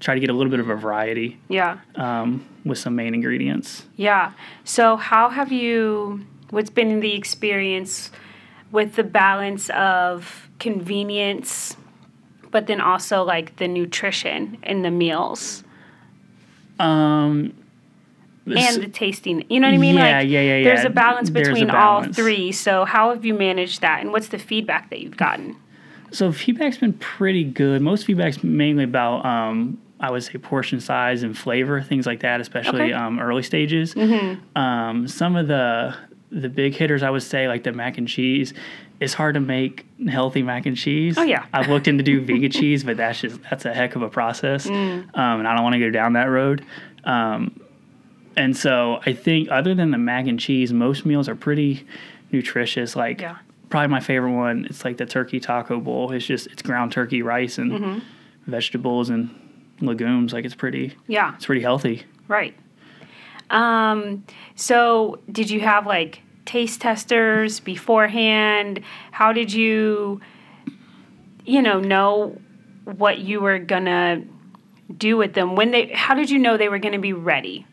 try 0.00 0.14
to 0.14 0.20
get 0.20 0.30
a 0.30 0.32
little 0.32 0.50
bit 0.50 0.60
of 0.60 0.68
a 0.70 0.74
variety 0.76 1.38
Yeah. 1.48 1.78
um, 1.96 2.44
with 2.64 2.78
some 2.78 2.96
main 2.96 3.14
ingredients. 3.14 3.84
Yeah. 3.96 4.32
So, 4.64 4.96
how 4.96 5.28
have 5.28 5.52
you, 5.52 6.24
what's 6.50 6.70
been 6.70 7.00
the 7.00 7.14
experience 7.14 8.10
with 8.72 8.94
the 8.96 9.04
balance 9.04 9.70
of 9.70 10.48
convenience, 10.58 11.76
but 12.50 12.66
then 12.66 12.80
also 12.80 13.22
like 13.22 13.56
the 13.56 13.68
nutrition 13.68 14.56
in 14.62 14.82
the 14.82 14.90
meals 14.90 15.62
Um, 16.78 17.52
and 18.56 18.82
the 18.82 18.88
tasting? 18.88 19.44
You 19.50 19.60
know 19.60 19.68
what 19.68 19.74
I 19.74 19.78
mean? 19.78 19.96
Yeah, 19.96 20.18
like, 20.18 20.28
yeah, 20.28 20.40
yeah, 20.40 20.64
There's 20.64 20.84
a 20.84 20.90
balance 20.90 21.30
There's 21.30 21.48
a 21.48 21.52
between 21.52 21.70
all 21.70 22.04
three. 22.04 22.52
So, 22.52 22.84
how 22.84 23.10
have 23.12 23.24
you 23.24 23.34
managed 23.34 23.80
that? 23.82 24.00
And 24.00 24.12
what's 24.12 24.28
the 24.28 24.38
feedback 24.38 24.90
that 24.90 25.00
you've 25.00 25.16
gotten? 25.16 25.56
So 26.10 26.32
feedback's 26.32 26.78
been 26.78 26.94
pretty 26.94 27.44
good. 27.44 27.82
Most 27.82 28.06
feedback's 28.06 28.42
mainly 28.42 28.84
about, 28.84 29.26
um, 29.26 29.76
I 30.00 30.10
would 30.10 30.22
say, 30.22 30.38
portion 30.38 30.80
size 30.80 31.22
and 31.22 31.36
flavor, 31.36 31.82
things 31.82 32.06
like 32.06 32.20
that, 32.20 32.40
especially 32.40 32.84
Okay. 32.84 32.92
um, 32.94 33.18
early 33.20 33.42
stages. 33.42 33.94
Um, 34.56 35.06
some 35.08 35.36
of 35.36 35.48
the 35.48 35.94
the 36.30 36.48
big 36.50 36.74
hitters, 36.74 37.02
I 37.02 37.08
would 37.08 37.22
say, 37.22 37.48
like 37.48 37.64
the 37.64 37.72
mac 37.72 37.96
and 37.96 38.06
cheese, 38.06 38.52
it's 39.00 39.14
hard 39.14 39.32
to 39.34 39.40
make 39.40 39.86
healthy 40.10 40.42
mac 40.42 40.66
and 40.66 40.76
cheese. 40.76 41.16
Oh, 41.16 41.22
yeah. 41.22 41.46
I've 41.54 41.68
looked 41.68 41.88
into 41.88 42.04
do 42.04 42.20
vegan 42.24 42.50
cheese, 42.50 42.84
but 42.84 42.96
that's 42.98 43.20
just 43.22 43.40
that's 43.48 43.64
a 43.64 43.72
heck 43.72 43.96
of 43.96 44.02
a 44.02 44.08
process, 44.10 44.66
Mm. 44.66 45.16
um, 45.16 45.38
and 45.40 45.48
I 45.48 45.54
don't 45.54 45.62
want 45.64 45.74
to 45.74 45.78
go 45.78 45.88
down 45.90 46.14
that 46.14 46.26
road. 46.26 46.64
And 48.38 48.56
so 48.56 49.00
I 49.04 49.12
think 49.12 49.50
other 49.50 49.74
than 49.74 49.90
the 49.90 49.98
mac 49.98 50.26
and 50.26 50.38
cheese, 50.38 50.72
most 50.72 51.04
meals 51.04 51.28
are 51.28 51.34
pretty 51.34 51.84
nutritious. 52.32 52.94
Like 52.96 53.20
Yeah. 53.20 53.36
probably 53.68 53.88
my 53.88 54.00
favorite 54.00 54.32
one, 54.32 54.66
it's 54.70 54.84
like 54.84 54.96
the 54.96 55.06
turkey 55.06 55.40
taco 55.40 55.80
bowl. 55.80 56.12
It's 56.12 56.24
just 56.26 56.46
it's 56.46 56.62
ground 56.62 56.92
turkey, 56.92 57.20
rice, 57.22 57.58
and 57.58 57.72
Mm-hmm. 57.72 57.98
vegetables 58.46 59.10
and 59.10 59.28
legumes. 59.80 60.32
Like 60.32 60.44
it's 60.44 60.54
pretty 60.54 60.94
Yeah. 61.08 61.34
it's 61.34 61.46
pretty 61.46 61.62
healthy. 61.62 62.04
Right. 62.28 62.54
Um, 63.50 64.24
so 64.54 65.18
did 65.32 65.50
you 65.50 65.60
have 65.60 65.86
like 65.86 66.20
taste 66.44 66.80
testers 66.80 67.60
beforehand? 67.60 68.80
How 69.10 69.32
did 69.32 69.52
you 69.52 70.20
you 71.44 71.62
know 71.62 71.80
know 71.80 72.38
what 72.84 73.18
you 73.18 73.40
were 73.40 73.58
gonna 73.58 74.22
do 74.96 75.16
with 75.16 75.32
them 75.34 75.56
when 75.56 75.70
they 75.70 75.86
how 75.88 76.14
did 76.14 76.30
you 76.30 76.38
know 76.38 76.56
they 76.56 76.68
were 76.68 76.78
gonna 76.78 76.98
be 76.98 77.12
ready 77.12 77.66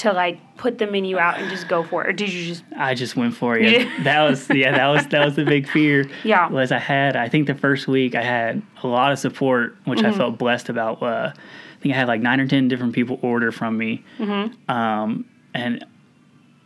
to 0.00 0.12
like 0.12 0.38
put 0.56 0.78
the 0.78 0.86
menu 0.86 1.18
out 1.18 1.38
and 1.38 1.48
just 1.50 1.68
go 1.68 1.82
for 1.82 2.02
it? 2.04 2.08
Or 2.08 2.12
did 2.12 2.32
you 2.32 2.44
just 2.46 2.64
I 2.76 2.94
just 2.94 3.16
went 3.16 3.34
for 3.34 3.56
it. 3.56 3.70
Yeah. 3.70 4.02
That 4.04 4.22
was 4.28 4.48
yeah, 4.50 4.72
that 4.72 4.86
was 4.88 5.06
that 5.08 5.24
was 5.24 5.36
the 5.36 5.44
big 5.44 5.68
fear. 5.68 6.08
Yeah. 6.24 6.48
Was 6.48 6.72
I 6.72 6.78
had 6.78 7.16
I 7.16 7.28
think 7.28 7.46
the 7.46 7.54
first 7.54 7.88
week 7.88 8.14
I 8.14 8.22
had 8.22 8.62
a 8.82 8.86
lot 8.86 9.12
of 9.12 9.18
support, 9.18 9.76
which 9.84 10.00
Mm-hmm. 10.00 10.14
I 10.14 10.16
felt 10.16 10.38
blessed 10.38 10.68
about. 10.68 11.02
Uh, 11.02 11.32
I 11.34 11.82
think 11.82 11.94
I 11.94 11.98
had 11.98 12.08
like 12.08 12.20
nine 12.20 12.40
or 12.40 12.46
ten 12.46 12.68
different 12.68 12.92
people 12.94 13.18
order 13.22 13.50
from 13.52 13.78
me, 13.78 14.04
Mm-hmm. 14.18 14.70
um, 14.70 15.24
and 15.54 15.84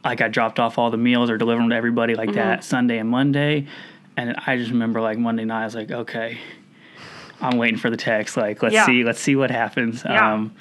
like 0.05 0.21
I 0.21 0.29
dropped 0.29 0.59
off 0.59 0.77
all 0.77 0.91
the 0.91 0.97
meals 0.97 1.31
or 1.31 1.39
delivered 1.39 1.63
them 1.63 1.71
to 1.71 1.77
everybody 1.77 2.15
like 2.17 2.31
Mm-hmm. 2.31 2.39
that 2.39 2.65
Sunday 2.65 2.99
and 2.99 3.09
Monday, 3.09 3.67
and 4.17 4.35
I 4.47 4.57
just 4.57 4.71
remember 4.71 5.01
like 5.01 5.17
Monday 5.19 5.45
night 5.45 5.63
I 5.63 5.65
was 5.67 5.75
like, 5.75 5.91
okay, 5.91 6.39
I'm 7.41 7.59
waiting 7.59 7.79
for 7.79 7.91
the 7.91 7.97
text. 7.97 8.37
Like 8.37 8.63
let's 8.63 8.75
Yeah. 8.75 8.87
see, 8.87 9.05
let's 9.05 9.21
see 9.21 9.37
what 9.37 9.51
happens. 9.51 10.03
Yeah. 10.05 10.33
Um, 10.35 10.55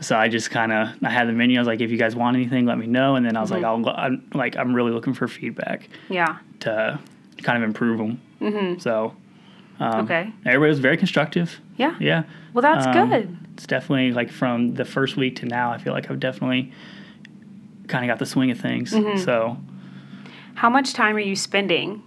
so 0.00 0.16
I 0.16 0.28
just 0.28 0.50
kind 0.50 0.72
of 0.72 0.88
I 1.02 1.10
had 1.10 1.28
the 1.28 1.32
menu. 1.32 1.56
I 1.56 1.60
was 1.60 1.66
like, 1.68 1.80
if 1.80 1.90
you 1.90 1.96
guys 1.98 2.14
want 2.16 2.36
anything, 2.36 2.66
let 2.66 2.78
me 2.78 2.86
know. 2.86 3.16
And 3.16 3.24
then 3.26 3.36
I 3.36 3.40
was 3.40 3.50
Mm-hmm. 3.50 3.62
like, 3.84 3.88
I'll 3.96 4.04
I'm, 4.04 4.30
like 4.34 4.56
I'm 4.56 4.74
really 4.74 4.92
looking 4.92 5.14
for 5.14 5.26
feedback 5.28 5.88
yeah. 6.08 6.38
to 6.60 6.98
kind 7.42 7.62
of 7.62 7.68
improve 7.68 7.98
them. 7.98 8.20
Mm-hmm. 8.40 8.78
So 8.80 9.14
um, 9.80 10.04
Okay. 10.04 10.32
everybody 10.46 10.70
was 10.70 10.78
very 10.80 10.96
constructive. 10.96 11.60
Yeah. 11.76 11.94
Yeah, 12.00 12.24
Well 12.52 12.62
that's 12.62 12.86
Um, 12.86 13.08
good. 13.10 13.36
it's 13.54 13.66
definitely 13.66 14.12
like 14.12 14.30
from 14.30 14.74
the 14.74 14.84
first 14.84 15.16
week 15.16 15.36
to 15.36 15.46
now. 15.46 15.70
I 15.70 15.78
feel 15.78 15.92
like 15.92 16.10
I've 16.10 16.18
definitely 16.20 16.72
kind 17.86 18.04
of 18.04 18.08
got 18.12 18.18
the 18.18 18.26
swing 18.26 18.50
of 18.50 18.58
things. 18.60 18.92
Mm-hmm. 18.92 19.18
So 19.18 19.56
How 20.54 20.68
much 20.68 20.92
time 20.92 21.14
are 21.16 21.20
you 21.20 21.36
spending 21.36 22.02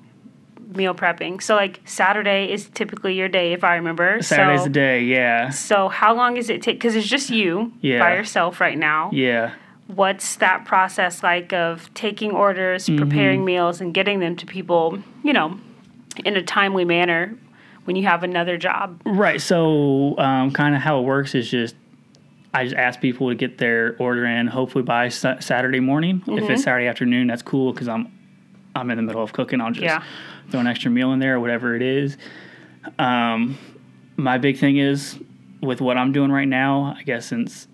meal 0.76 0.94
prepping? 0.96 1.42
So 1.42 1.56
like 1.56 1.80
Saturday 1.86 2.52
is 2.52 2.70
typically 2.70 3.16
your 3.16 3.28
day 3.30 3.54
if 3.54 3.64
I 3.64 3.76
remember. 3.76 4.22
Saturday's 4.22 4.62
so, 4.62 4.64
the 4.66 4.70
day. 4.72 5.04
Yeah, 5.04 5.50
So 5.50 5.90
how 5.90 6.14
long 6.16 6.36
does 6.36 6.50
it 6.50 6.62
take? 6.62 6.78
Because 6.78 6.96
it's 6.96 7.08
just 7.08 7.30
you 7.30 7.74
Yeah. 7.82 8.00
by 8.00 8.16
yourself 8.16 8.60
right 8.62 8.78
now. 8.78 9.10
yeah. 9.14 9.54
What's 9.88 10.38
that 10.38 10.64
process 10.64 11.22
like 11.22 11.52
of 11.52 11.94
taking 11.94 12.32
orders, 12.32 12.86
Mm-hmm. 12.86 12.98
preparing 12.98 13.44
meals, 13.44 13.82
and 13.82 13.94
getting 13.94 14.20
them 14.22 14.38
to 14.38 14.46
people? 14.46 15.00
You 15.22 15.34
know, 15.34 15.60
in 16.24 16.38
a 16.38 16.42
timely 16.42 16.86
manner 16.86 17.36
when 17.84 17.98
you 17.98 18.04
have 18.04 18.24
another 18.24 18.58
job. 18.58 19.02
Right. 19.06 19.42
So, 19.42 20.18
um, 20.18 20.52
kind 20.52 20.76
of 20.76 20.82
how 20.82 21.00
it 21.00 21.04
works 21.04 21.36
is 21.36 21.50
just 21.52 21.76
I 22.54 22.64
just 22.66 22.76
ask 22.76 23.02
people 23.02 23.28
to 23.30 23.36
get 23.36 23.58
their 23.58 23.96
order 24.00 24.26
in, 24.26 24.48
hopefully 24.48 24.84
by 24.84 25.10
sa- 25.10 25.40
Saturday 25.40 25.80
morning. 25.82 26.22
If 26.26 26.34
Mm-hmm. 26.44 26.52
it's 26.52 26.64
Saturday 26.64 26.88
afternoon, 26.88 27.28
that's 27.28 27.42
cool 27.42 27.74
because 27.74 27.88
I'm 27.90 28.12
I'm 28.76 28.90
in 28.90 28.98
the 28.98 29.04
middle 29.04 29.22
of 29.24 29.34
cooking. 29.34 29.60
I'll 29.62 29.72
just 29.72 29.84
Yeah. 29.84 30.04
throw 30.50 30.60
an 30.60 30.68
extra 30.68 30.90
meal 30.92 31.12
in 31.14 31.20
there 31.20 31.36
or 31.36 31.40
whatever 31.40 31.76
it 31.76 31.82
is. 31.82 32.18
Um, 33.00 33.58
my 34.18 34.38
big 34.38 34.58
thing 34.58 34.78
is 34.78 35.20
with 35.62 35.82
what 35.82 35.98
I'm 35.98 36.12
doing 36.12 36.32
right 36.32 36.48
now. 36.48 36.96
I 36.98 37.04
guess 37.04 37.26
since 37.26 37.68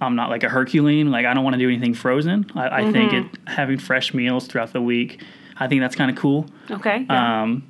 I'm 0.00 0.16
not 0.16 0.30
like 0.30 0.42
a 0.42 0.48
Herculean, 0.48 1.10
like 1.10 1.26
I 1.26 1.34
don't 1.34 1.44
want 1.44 1.54
to 1.54 1.58
do 1.60 1.68
anything 1.68 1.94
frozen. 1.94 2.46
I, 2.54 2.80
I 2.86 2.92
think 2.92 3.12
it 3.12 3.24
Mm-hmm. 3.24 3.46
having 3.46 3.78
fresh 3.78 4.12
meals 4.14 4.46
throughout 4.46 4.72
the 4.72 4.80
week. 4.82 5.22
I 5.60 5.68
think 5.68 5.80
that's 5.80 5.94
kind 5.94 6.10
of 6.10 6.16
cool. 6.16 6.46
Okay. 6.70 7.06
Yeah. 7.08 7.42
Um, 7.42 7.64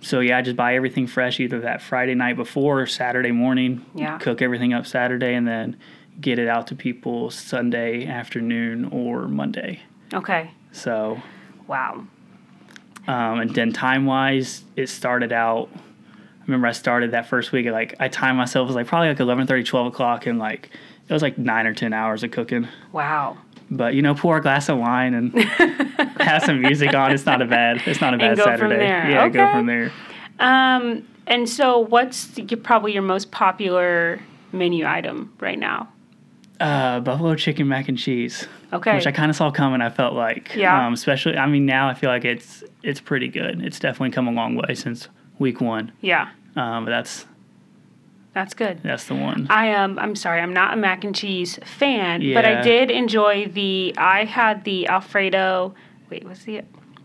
so 0.00 0.20
yeah, 0.20 0.38
I 0.38 0.42
just 0.42 0.56
buy 0.56 0.74
everything 0.76 1.06
fresh 1.06 1.40
either 1.40 1.60
that 1.60 1.82
Friday 1.82 2.14
night 2.14 2.36
before 2.36 2.80
or 2.80 2.86
Saturday 2.86 3.32
morning. 3.32 3.84
Yeah. 3.94 4.16
Cook 4.18 4.40
everything 4.40 4.72
up 4.72 4.86
Saturday 4.86 5.34
and 5.34 5.46
then 5.46 5.76
get 6.20 6.38
it 6.38 6.48
out 6.48 6.66
to 6.68 6.74
people 6.74 7.30
Sunday 7.30 8.06
afternoon 8.06 8.86
or 8.86 9.26
Monday. 9.28 9.80
okay. 10.14 10.50
So, 10.72 11.20
Wow. 11.66 12.06
um, 13.06 13.40
and 13.40 13.54
then 13.54 13.72
time 13.72 14.06
wise, 14.06 14.64
it 14.76 14.88
started 14.88 15.32
out. 15.32 15.68
I 15.74 16.42
remember 16.46 16.68
I 16.68 16.72
started 16.72 17.10
that 17.10 17.26
first 17.26 17.52
week. 17.52 17.66
Like 17.66 17.94
I 17.98 18.08
timed 18.08 18.38
myself 18.38 18.66
it 18.66 18.68
was 18.68 18.76
like 18.76 18.86
probably 18.86 19.08
like 19.08 19.20
11, 19.20 19.46
30, 19.46 19.64
12 19.64 19.86
o'clock, 19.88 20.26
and 20.26 20.38
like 20.38 20.70
it 21.08 21.12
was 21.12 21.22
like 21.22 21.38
nine 21.38 21.66
or 21.66 21.74
ten 21.74 21.92
hours 21.92 22.22
of 22.22 22.30
cooking. 22.30 22.68
Wow. 22.92 23.36
But 23.70 23.94
you 23.94 24.02
know, 24.02 24.14
pour 24.14 24.36
a 24.36 24.42
glass 24.42 24.68
of 24.68 24.78
wine 24.78 25.14
and 25.14 25.34
have 26.20 26.42
some 26.44 26.60
music 26.60 26.94
on. 26.94 27.12
It's 27.12 27.26
not 27.26 27.42
a 27.42 27.46
bad. 27.46 27.82
It's 27.86 28.00
not 28.00 28.14
a 28.14 28.18
bad 28.18 28.36
go 28.36 28.44
from 28.44 28.58
Saturday. 28.58 28.76
there. 28.76 29.10
Yeah, 29.10 29.28
go 29.28 29.50
from 29.50 29.66
there. 29.66 29.92
Um, 30.38 31.06
and 31.26 31.48
so, 31.48 31.80
what's 31.80 32.28
the, 32.28 32.44
probably 32.56 32.92
your 32.92 33.02
most 33.02 33.32
popular 33.32 34.20
menu 34.52 34.86
item 34.86 35.32
right 35.40 35.58
now? 35.58 35.88
Uh, 36.60 37.00
buffalo 37.00 37.34
chicken 37.34 37.68
mac 37.68 37.88
and 37.88 37.98
cheese, 37.98 38.46
Okay. 38.76 38.94
which 38.94 39.06
I 39.06 39.12
kind 39.12 39.30
of 39.30 39.36
saw 39.36 39.50
coming. 39.50 39.80
I 39.80 39.90
felt 39.90 40.14
like, 40.14 40.54
Yeah. 40.54 40.86
Um, 40.86 40.92
especially, 40.94 41.36
I 41.36 41.46
mean, 41.46 41.66
now 41.66 41.88
I 41.88 41.94
feel 41.94 42.10
like 42.10 42.24
it's 42.24 42.64
it's 42.82 43.00
pretty 43.00 43.28
good. 43.28 43.62
It's 43.62 43.78
definitely 43.78 44.10
come 44.10 44.28
a 44.28 44.32
long 44.32 44.56
way 44.56 44.74
since 44.74 45.08
week 45.38 45.60
one. 45.60 45.92
yeah, 46.00 46.28
Um, 46.56 46.84
but 46.84 46.90
that's 46.90 47.26
that's 48.32 48.52
good. 48.54 48.80
that's 48.82 49.04
the 49.06 49.14
one. 49.14 49.46
I 49.48 49.66
am. 49.68 49.98
I'm 49.98 50.14
sorry. 50.14 50.40
I'm 50.40 50.52
not 50.52 50.74
a 50.74 50.76
mac 50.76 51.04
and 51.04 51.14
cheese 51.14 51.58
fan, 51.64 52.20
yeah. 52.20 52.34
but 52.34 52.44
I 52.44 52.60
did 52.62 52.90
enjoy 52.90 53.46
the. 53.46 53.94
I 53.96 54.24
had 54.24 54.64
the 54.64 54.88
Alfredo. 54.88 55.74
Wait, 56.10 56.24
what's 56.24 56.44
the? 56.44 56.62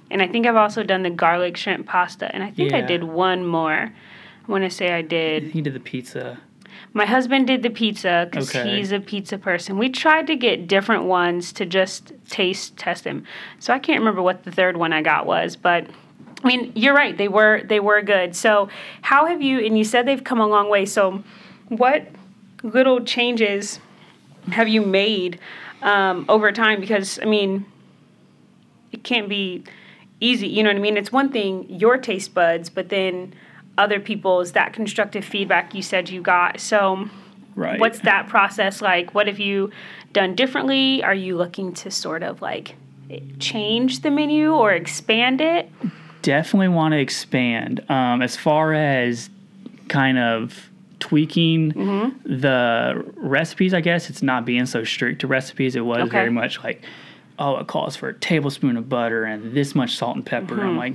And 0.09 0.21
I 0.21 0.27
think 0.27 0.45
I've 0.45 0.57
also 0.57 0.83
done 0.83 1.03
the 1.03 1.09
garlic 1.09 1.55
shrimp 1.55 1.87
pasta, 1.87 2.33
and 2.35 2.43
I 2.43 2.51
think 2.51 2.73
I 2.73 2.81
did 2.81 3.03
one 3.05 3.45
more. 3.45 3.93
I 4.47 4.51
want 4.51 4.65
to 4.65 4.69
say 4.69 4.91
I 4.91 5.01
did. 5.01 5.43
He 5.43 5.61
did 5.61 5.73
the 5.73 5.79
pizza. 5.79 6.37
My 6.93 7.05
husband 7.05 7.47
did 7.47 7.63
the 7.63 7.69
pizza 7.69 8.27
because 8.29 8.49
Okay. 8.49 8.75
he's 8.77 8.91
a 8.91 8.99
pizza 8.99 9.37
person. 9.37 9.77
We 9.77 9.89
tried 9.89 10.27
to 10.27 10.35
get 10.35 10.67
different 10.67 11.03
ones 11.05 11.53
to 11.53 11.65
just 11.65 12.11
taste 12.29 12.77
test 12.77 13.03
them. 13.05 13.25
So 13.59 13.73
I 13.73 13.79
can't 13.79 13.99
remember 13.99 14.21
what 14.21 14.43
the 14.43 14.51
third 14.51 14.77
one 14.77 14.91
I 14.93 15.01
got 15.01 15.25
was, 15.25 15.55
but 15.55 15.87
I 16.43 16.47
mean, 16.47 16.71
you're 16.75 16.93
right. 16.95 17.17
They 17.17 17.27
were 17.27 17.61
they 17.63 17.79
were 17.79 18.01
good. 18.01 18.35
So 18.35 18.67
how 19.01 19.25
have 19.27 19.41
you? 19.41 19.59
And 19.65 19.77
you 19.77 19.83
said 19.83 20.05
they've 20.07 20.23
come 20.23 20.39
a 20.39 20.47
long 20.47 20.69
way. 20.69 20.85
So 20.85 21.23
what 21.69 22.07
little 22.63 23.03
changes 23.05 23.79
have 24.51 24.67
you 24.67 24.81
made 24.81 25.39
um, 25.83 26.25
over 26.27 26.51
time? 26.51 26.81
Because 26.81 27.19
I 27.21 27.25
mean, 27.25 27.65
it 28.91 29.03
can't 29.03 29.29
be 29.29 29.63
easy. 30.19 30.47
You 30.47 30.63
know 30.63 30.69
what 30.69 30.77
I 30.77 30.79
mean? 30.81 30.97
It's 30.97 31.11
one 31.11 31.31
thing 31.31 31.67
your 31.69 31.97
taste 31.97 32.33
buds, 32.33 32.69
but 32.69 32.89
then 32.89 33.33
other 33.77 33.99
people's 33.99 34.51
that 34.53 34.73
constructive 34.73 35.23
feedback 35.25 35.73
you 35.73 35.81
said 35.81 36.09
you 36.09 36.21
got. 36.21 36.59
So 36.59 37.09
Right. 37.55 37.79
what's 37.79 37.99
that 38.01 38.27
process 38.27 38.81
like? 38.81 39.13
What 39.13 39.27
have 39.27 39.39
you 39.39 39.71
done 40.13 40.35
differently? 40.35 41.03
Are 41.03 41.13
you 41.13 41.35
looking 41.37 41.73
to 41.75 41.91
sort 41.91 42.23
of 42.23 42.41
like 42.41 42.75
change 43.39 44.01
the 44.01 44.11
menu 44.11 44.53
or 44.53 44.71
expand 44.73 45.41
it? 45.41 45.69
definitely 46.21 46.67
want 46.67 46.91
to 46.93 46.99
expand 46.99 47.83
um, 47.89 48.21
as 48.21 48.37
far 48.37 48.73
as 48.75 49.29
kind 49.87 50.17
of 50.19 50.69
tweaking 50.99 51.71
Mm-hmm. 51.71 52.39
the 52.41 53.03
recipes 53.17 53.73
i 53.73 53.81
guess 53.81 54.07
it's 54.07 54.21
not 54.21 54.45
being 54.45 54.67
so 54.67 54.83
strict 54.83 55.21
to 55.21 55.27
recipes 55.27 55.75
it 55.75 55.81
was 55.81 56.01
Okay. 56.01 56.09
very 56.11 56.29
much 56.29 56.63
like 56.63 56.83
oh 57.39 57.57
it 57.57 57.65
calls 57.65 57.95
for 57.95 58.09
a 58.09 58.13
tablespoon 58.13 58.77
of 58.77 58.87
butter 58.87 59.23
and 59.23 59.53
this 59.55 59.73
much 59.73 59.95
salt 59.97 60.15
and 60.15 60.23
pepper 60.23 60.61
i'm 60.63 60.77
like 60.77 60.93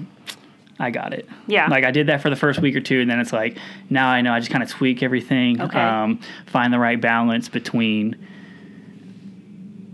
i 0.78 0.90
got 0.90 1.12
it. 1.12 1.28
Yeah. 1.46 1.68
like 1.68 1.84
i 1.84 1.90
did 1.90 2.06
that 2.08 2.20
for 2.22 2.30
the 2.30 2.36
first 2.36 2.60
week 2.60 2.76
or 2.76 2.80
two 2.80 3.00
and 3.00 3.10
then 3.10 3.18
it's 3.20 3.32
like 3.32 3.58
now 3.90 4.08
i 4.08 4.20
know 4.20 4.32
i 4.32 4.38
just 4.40 4.50
kind 4.50 4.62
of 4.62 4.68
tweak 4.70 5.02
everything 5.02 5.60
Okay. 5.60 5.80
um, 5.80 6.20
find 6.46 6.72
the 6.72 6.78
right 6.78 7.00
balance 7.00 7.48
between 7.48 8.16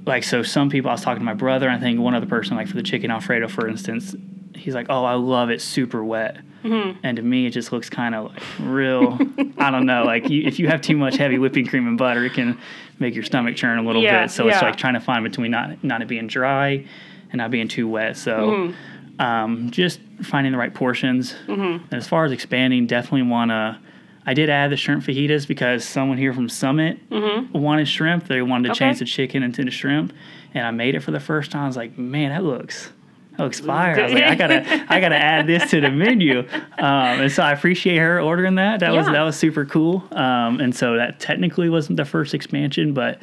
like 0.06 0.24
so 0.24 0.42
some 0.42 0.68
people 0.70 0.90
i 0.90 0.94
was 0.94 1.02
talking 1.02 1.20
to 1.20 1.24
my 1.24 1.34
brother 1.34 1.70
i 1.70 1.78
think 1.78 2.00
one 2.00 2.14
other 2.14 2.26
person 2.26 2.56
like 2.56 2.66
for 2.68 2.74
the 2.76 2.82
chicken 2.82 3.10
alfredo 3.10 3.48
for 3.48 3.68
instance 3.68 4.14
he's 4.56 4.74
like 4.74 4.86
oh 4.90 5.04
i 5.04 5.14
love 5.14 5.50
it 5.50 5.60
super 5.60 6.04
wet 6.04 6.38
Mm-hmm. 6.62 7.00
and 7.02 7.16
to 7.16 7.24
me 7.24 7.46
it 7.46 7.50
just 7.50 7.72
looks 7.72 7.90
kind 7.90 8.14
of 8.14 8.26
like 8.30 8.42
real 8.60 9.18
i 9.58 9.68
don't 9.72 9.84
know 9.84 10.04
like 10.04 10.30
you, 10.30 10.46
if 10.46 10.60
you 10.60 10.68
have 10.68 10.80
too 10.80 10.96
much 10.96 11.16
heavy 11.16 11.36
whipping 11.36 11.66
cream 11.66 11.88
and 11.88 11.98
butter 11.98 12.24
it 12.24 12.34
can 12.34 12.56
make 13.00 13.16
your 13.16 13.24
stomach 13.24 13.56
churn 13.56 13.78
a 13.80 13.82
little 13.82 14.00
Yeah, 14.00 14.22
bit 14.26 14.30
so 14.30 14.46
it's 14.46 14.62
like 14.62 14.76
trying 14.76 14.94
to 14.94 15.00
find 15.00 15.24
between 15.24 15.50
not 15.50 15.82
not 15.82 16.02
it 16.02 16.06
being 16.08 16.28
dry 16.28 16.86
and 17.32 17.38
not 17.38 17.50
being 17.50 17.66
too 17.66 17.88
wet 17.88 18.16
so 18.16 18.36
Mm-hmm. 18.50 18.76
Um, 19.18 19.70
just 19.70 20.00
finding 20.22 20.52
the 20.52 20.58
right 20.58 20.72
portions 20.74 21.34
and 21.48 21.82
as 21.92 22.06
far 22.08 22.24
as 22.24 22.32
expanding 22.32 22.86
definitely 22.86 23.22
want 23.22 23.50
to 23.50 23.78
I 24.24 24.34
did 24.34 24.48
add 24.50 24.70
the 24.70 24.76
shrimp 24.76 25.02
fajitas 25.04 25.48
because 25.48 25.84
someone 25.84 26.16
here 26.16 26.32
from 26.32 26.48
Summit 26.48 26.98
wanted 27.10 27.88
shrimp. 27.88 28.28
They 28.28 28.40
wanted 28.40 28.68
to 28.68 28.72
Mm-hmm. 28.72 28.72
Okay. 28.72 28.78
change 28.90 28.98
the 29.00 29.04
chicken 29.04 29.42
into 29.42 29.64
the 29.64 29.70
shrimp, 29.72 30.12
and 30.54 30.64
I 30.64 30.70
made 30.70 30.94
it 30.94 31.00
for 31.00 31.10
the 31.10 31.18
first 31.18 31.50
time. 31.50 31.64
I 31.64 31.66
was 31.66 31.76
like, 31.76 31.98
man, 31.98 32.30
that 32.30 32.44
looks 32.44 32.92
oh 33.40 33.46
expired. 33.46 33.98
I 33.98 34.02
was 34.04 34.12
like, 34.12 34.22
I 34.22 34.34
gotta 34.36 34.86
I 34.88 35.00
gotta 35.00 35.16
add 35.32 35.48
this 35.48 35.68
to 35.72 35.80
the 35.80 35.90
menu. 35.90 36.40
Um, 36.78 37.20
and 37.20 37.32
so 37.32 37.42
I 37.42 37.50
appreciate 37.50 37.96
her 37.98 38.20
ordering 38.20 38.54
that. 38.54 38.78
That 38.80 38.92
was 38.92 39.06
that 39.06 39.22
was 39.22 39.34
super 39.36 39.64
cool. 39.64 40.04
Um, 40.12 40.60
and 40.60 40.72
so 40.72 40.94
that 40.96 41.18
technically 41.18 41.68
wasn't 41.68 41.96
the 41.96 42.04
first 42.04 42.32
expansion, 42.32 42.94
but 42.94 43.18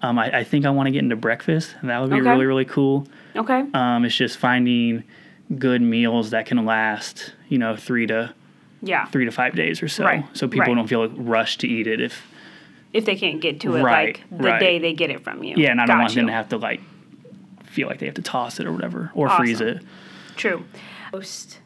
um, 0.00 0.18
I, 0.18 0.38
I 0.38 0.44
think 0.44 0.64
I 0.64 0.70
want 0.70 0.86
to 0.86 0.92
get 0.92 1.02
into 1.02 1.16
breakfast, 1.16 1.74
and 1.82 1.90
that 1.90 2.00
would 2.00 2.08
be 2.08 2.16
Okay. 2.20 2.30
really 2.30 2.46
really 2.46 2.64
cool. 2.64 3.06
Okay. 3.36 3.64
Um, 3.74 4.06
it's 4.06 4.16
just 4.16 4.38
finding 4.38 5.04
good 5.56 5.80
meals 5.80 6.30
that 6.30 6.46
can 6.46 6.64
last, 6.64 7.32
you 7.48 7.58
know, 7.58 7.76
three 7.76 8.06
to 8.06 8.34
Yeah. 8.82 9.06
three 9.06 9.24
to 9.24 9.30
five 9.30 9.54
days 9.54 9.82
or 9.82 9.88
so, 9.88 10.04
Right, 10.04 10.24
so 10.34 10.46
people 10.48 10.66
right. 10.68 10.74
don't 10.74 10.86
feel 10.88 11.00
like 11.06 11.12
rushed 11.16 11.60
to 11.60 11.68
eat 11.68 11.86
it. 11.86 12.00
If 12.00 12.26
If 12.92 13.04
they 13.04 13.16
can't 13.16 13.40
get 13.40 13.60
to 13.60 13.74
it 13.76 13.82
Right, 13.82 14.18
like 14.30 14.38
the 14.42 14.58
day 14.58 14.78
they 14.78 14.92
get 14.92 15.10
it 15.10 15.22
from 15.24 15.42
you. 15.44 15.54
yeah, 15.56 15.70
and 15.70 15.80
I 15.80 15.86
don't 15.86 15.96
Got 15.96 16.02
want 16.02 16.14
them 16.14 16.26
to 16.26 16.32
have 16.32 16.48
to 16.50 16.56
like 16.58 16.80
feel 17.64 17.86
like 17.88 17.98
they 17.98 18.06
have 18.06 18.14
to 18.16 18.22
toss 18.22 18.60
it 18.60 18.66
or 18.66 18.72
whatever 18.72 19.10
or 19.14 19.28
freeze 19.30 19.60
it. 19.60 19.82
True. 20.36 20.64
Most 21.12 21.60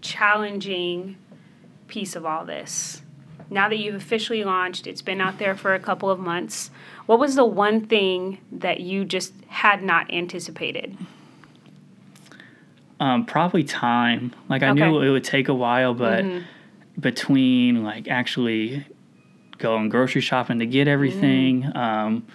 challenging 0.00 1.16
piece 1.86 2.16
of 2.16 2.24
all 2.26 2.44
this. 2.44 3.02
Now 3.50 3.68
that 3.68 3.78
you've 3.78 3.94
officially 3.94 4.44
launched, 4.44 4.86
it's 4.86 5.00
been 5.00 5.20
out 5.22 5.38
there 5.38 5.54
for 5.54 5.74
a 5.74 5.80
couple 5.80 6.10
of 6.10 6.18
months. 6.18 6.70
What 7.06 7.18
was 7.18 7.34
the 7.34 7.46
one 7.46 7.86
thing 7.86 8.38
that 8.52 8.80
you 8.80 9.04
just 9.06 9.32
had 9.48 9.82
not 9.82 10.12
anticipated? 10.12 10.96
Um, 13.00 13.24
probably 13.26 13.62
time. 13.64 14.34
Like 14.48 14.62
I 14.62 14.70
Okay. 14.70 14.80
Mm-hmm. 14.80 14.90
knew 14.92 15.02
it 15.02 15.10
would 15.10 15.24
take 15.24 15.48
a 15.48 15.54
while, 15.54 15.94
but 15.94 16.24
between 16.98 17.84
like 17.84 18.08
actually 18.08 18.84
going 19.58 19.88
grocery 19.88 20.20
shopping 20.20 20.58
to 20.58 20.66
get 20.66 20.88
everything, 20.88 21.62
Mm-hmm. 21.62 21.76
um, 21.78 22.26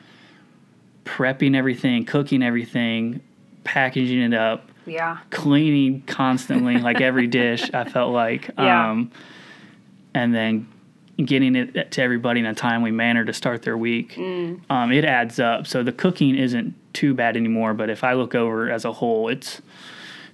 prepping 1.06 1.56
everything, 1.56 2.06
cooking 2.06 2.42
everything, 2.42 3.20
packaging 3.66 4.22
it 4.22 4.34
up, 4.34 4.70
Yeah. 4.86 5.18
cleaning 5.32 6.02
constantly, 6.08 6.78
like 6.78 7.02
every 7.02 7.28
dish. 7.42 7.70
I 7.74 7.84
felt 7.84 8.14
like, 8.14 8.50
Yeah. 8.58 8.92
um, 8.92 9.12
and 10.14 10.34
then 10.34 10.68
getting 11.18 11.56
it 11.56 11.92
to 11.92 12.02
everybody 12.02 12.40
in 12.40 12.46
a 12.46 12.54
timely 12.56 12.92
manner 12.92 13.26
to 13.26 13.34
start 13.34 13.64
their 13.64 13.78
week. 13.78 14.14
Mm. 14.14 14.62
Um, 14.70 14.92
it 14.92 15.04
adds 15.06 15.40
up. 15.40 15.68
So 15.68 15.84
the 15.84 15.92
cooking 15.92 16.36
isn't 16.36 16.74
too 16.94 17.14
bad 17.14 17.36
anymore. 17.38 17.74
But 17.74 17.90
if 17.90 18.04
I 18.04 18.14
look 18.14 18.34
over 18.34 18.72
as 18.72 18.86
a 18.86 18.94
whole, 18.94 19.28
it's 19.30 19.62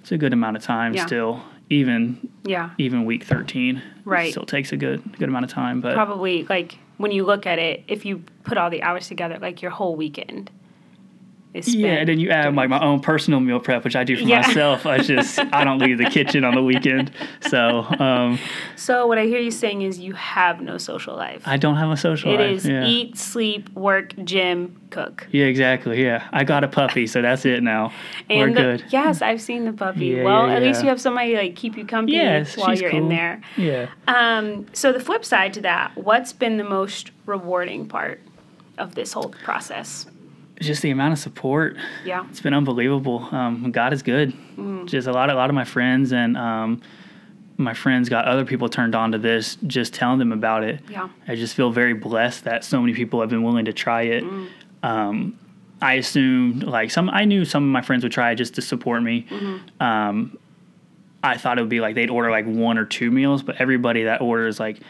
it's 0.00 0.12
a 0.12 0.18
good 0.18 0.32
amount 0.32 0.56
of 0.56 0.62
time 0.62 0.94
Yeah. 0.94 1.06
still. 1.06 1.42
Even 1.68 2.28
Yeah. 2.44 2.70
even 2.78 3.04
week 3.04 3.22
thirteen, 3.24 3.80
Right. 4.04 4.30
Still 4.32 4.44
takes 4.44 4.72
a 4.72 4.76
good 4.76 5.02
good 5.18 5.28
amount 5.28 5.44
of 5.44 5.50
time. 5.52 5.80
But 5.80 5.94
Probably 5.94 6.44
like 6.48 6.78
when 6.96 7.12
you 7.12 7.24
look 7.24 7.46
at 7.46 7.58
it, 7.58 7.84
if 7.86 8.04
you 8.04 8.24
put 8.44 8.58
all 8.58 8.70
the 8.70 8.82
hours 8.82 9.06
together, 9.08 9.38
like 9.40 9.62
your 9.62 9.70
whole 9.70 9.94
weekend. 9.94 10.50
Yeah, 11.54 11.94
and 11.94 12.08
then 12.08 12.20
you 12.20 12.30
add 12.30 12.54
like 12.54 12.68
my 12.70 12.80
own 12.80 13.00
personal 13.00 13.40
meal 13.40 13.58
prep, 13.58 13.82
which 13.84 13.96
I 13.96 14.04
do 14.04 14.16
for 14.16 14.22
Yeah. 14.22 14.42
myself. 14.42 14.86
I 14.86 14.98
just 14.98 15.38
I 15.52 15.64
don't 15.64 15.78
leave 15.78 15.98
the 15.98 16.04
kitchen 16.04 16.44
on 16.44 16.54
the 16.54 16.62
weekend, 16.62 17.10
so 17.40 17.80
um, 17.98 18.38
So 18.76 19.06
what 19.06 19.18
I 19.18 19.24
hear 19.26 19.40
you 19.40 19.50
saying 19.50 19.82
is 19.82 19.98
you 19.98 20.12
have 20.14 20.60
no 20.60 20.78
social 20.78 21.16
life. 21.16 21.42
I 21.46 21.56
don't 21.56 21.76
have 21.76 21.90
a 21.90 21.96
social 21.96 22.32
It 22.32 22.36
life. 22.36 22.46
It 22.50 22.52
is 22.52 22.66
yeah. 22.68 22.84
eat, 22.84 23.16
sleep, 23.18 23.68
work, 23.74 24.14
gym, 24.24 24.80
cook. 24.90 25.26
Yeah, 25.32 25.46
exactly. 25.46 26.02
Yeah, 26.02 26.28
I 26.32 26.44
got 26.44 26.62
a 26.62 26.68
puppy, 26.68 27.06
so 27.08 27.20
that's 27.22 27.44
it 27.44 27.62
now. 27.62 27.92
We're 28.30 28.46
And 28.48 28.56
the- 28.56 28.60
good. 28.60 28.84
yes, 28.90 29.20
I've 29.22 29.40
seen 29.40 29.64
the 29.64 29.72
puppy. 29.72 30.06
Yeah, 30.06 30.24
well, 30.24 30.48
at 30.48 30.62
least 30.62 30.82
you 30.82 30.88
have 30.88 31.00
somebody 31.00 31.34
like 31.34 31.56
keep 31.56 31.76
you 31.76 31.84
company 31.84 32.16
Yes, 32.16 32.56
while 32.56 32.74
you're 32.74 32.90
in 32.90 33.08
there. 33.08 33.40
Yeah. 33.56 33.88
Um, 34.06 34.66
so 34.72 34.92
the 34.92 35.00
flip 35.00 35.24
side 35.24 35.52
to 35.54 35.60
that, 35.62 35.96
what's 35.96 36.32
been 36.32 36.56
the 36.58 36.64
most 36.64 37.10
rewarding 37.26 37.86
part 37.88 38.20
of 38.78 38.94
this 38.94 39.12
whole 39.12 39.34
process? 39.44 40.06
Just 40.60 40.82
the 40.82 40.90
amount 40.90 41.12
of 41.14 41.18
support. 41.18 41.76
Yeah. 42.04 42.26
It's 42.28 42.40
been 42.40 42.54
unbelievable. 42.54 43.28
Um, 43.32 43.70
God 43.72 43.92
is 43.92 44.02
good. 44.02 44.34
Mm. 44.56 44.86
Just 44.86 45.08
a 45.08 45.12
lot, 45.12 45.30
a 45.30 45.34
lot 45.34 45.48
of 45.48 45.54
my 45.54 45.64
friends 45.64 46.12
and 46.12 46.36
um, 46.36 46.82
my 47.56 47.74
friends 47.74 48.08
got 48.08 48.26
other 48.26 48.44
people 48.44 48.68
turned 48.68 48.94
on 48.94 49.12
to 49.12 49.18
this. 49.18 49.56
Just 49.66 49.94
telling 49.94 50.18
them 50.18 50.32
about 50.32 50.64
it. 50.64 50.80
Yeah. 50.88 51.08
I 51.26 51.34
just 51.34 51.54
feel 51.54 51.70
very 51.70 51.94
blessed 51.94 52.44
that 52.44 52.64
so 52.64 52.80
many 52.80 52.94
people 52.94 53.20
have 53.20 53.30
been 53.30 53.42
willing 53.42 53.64
to 53.66 53.72
try 53.72 54.02
it. 54.02 54.24
Mm. 54.24 54.48
Um, 54.82 55.38
I 55.82 55.94
assumed 55.94 56.62
like 56.64 56.90
some. 56.90 57.08
I 57.08 57.24
knew 57.24 57.44
some 57.44 57.64
of 57.64 57.70
my 57.70 57.80
friends 57.82 58.02
would 58.02 58.12
try 58.12 58.32
it 58.32 58.36
just 58.36 58.54
to 58.56 58.62
support 58.62 59.02
me. 59.02 59.26
Mm-hmm. 59.30 59.82
Um, 59.82 60.38
I 61.22 61.36
thought 61.36 61.58
it 61.58 61.62
would 61.62 61.70
be 61.70 61.80
like 61.80 61.94
they'd 61.94 62.10
order 62.10 62.30
like 62.30 62.46
one 62.46 62.76
or 62.78 62.84
two 62.84 63.10
meals, 63.10 63.42
but 63.42 63.56
everybody 63.60 64.04
that 64.04 64.20
orders 64.20 64.60
like, 64.60 64.80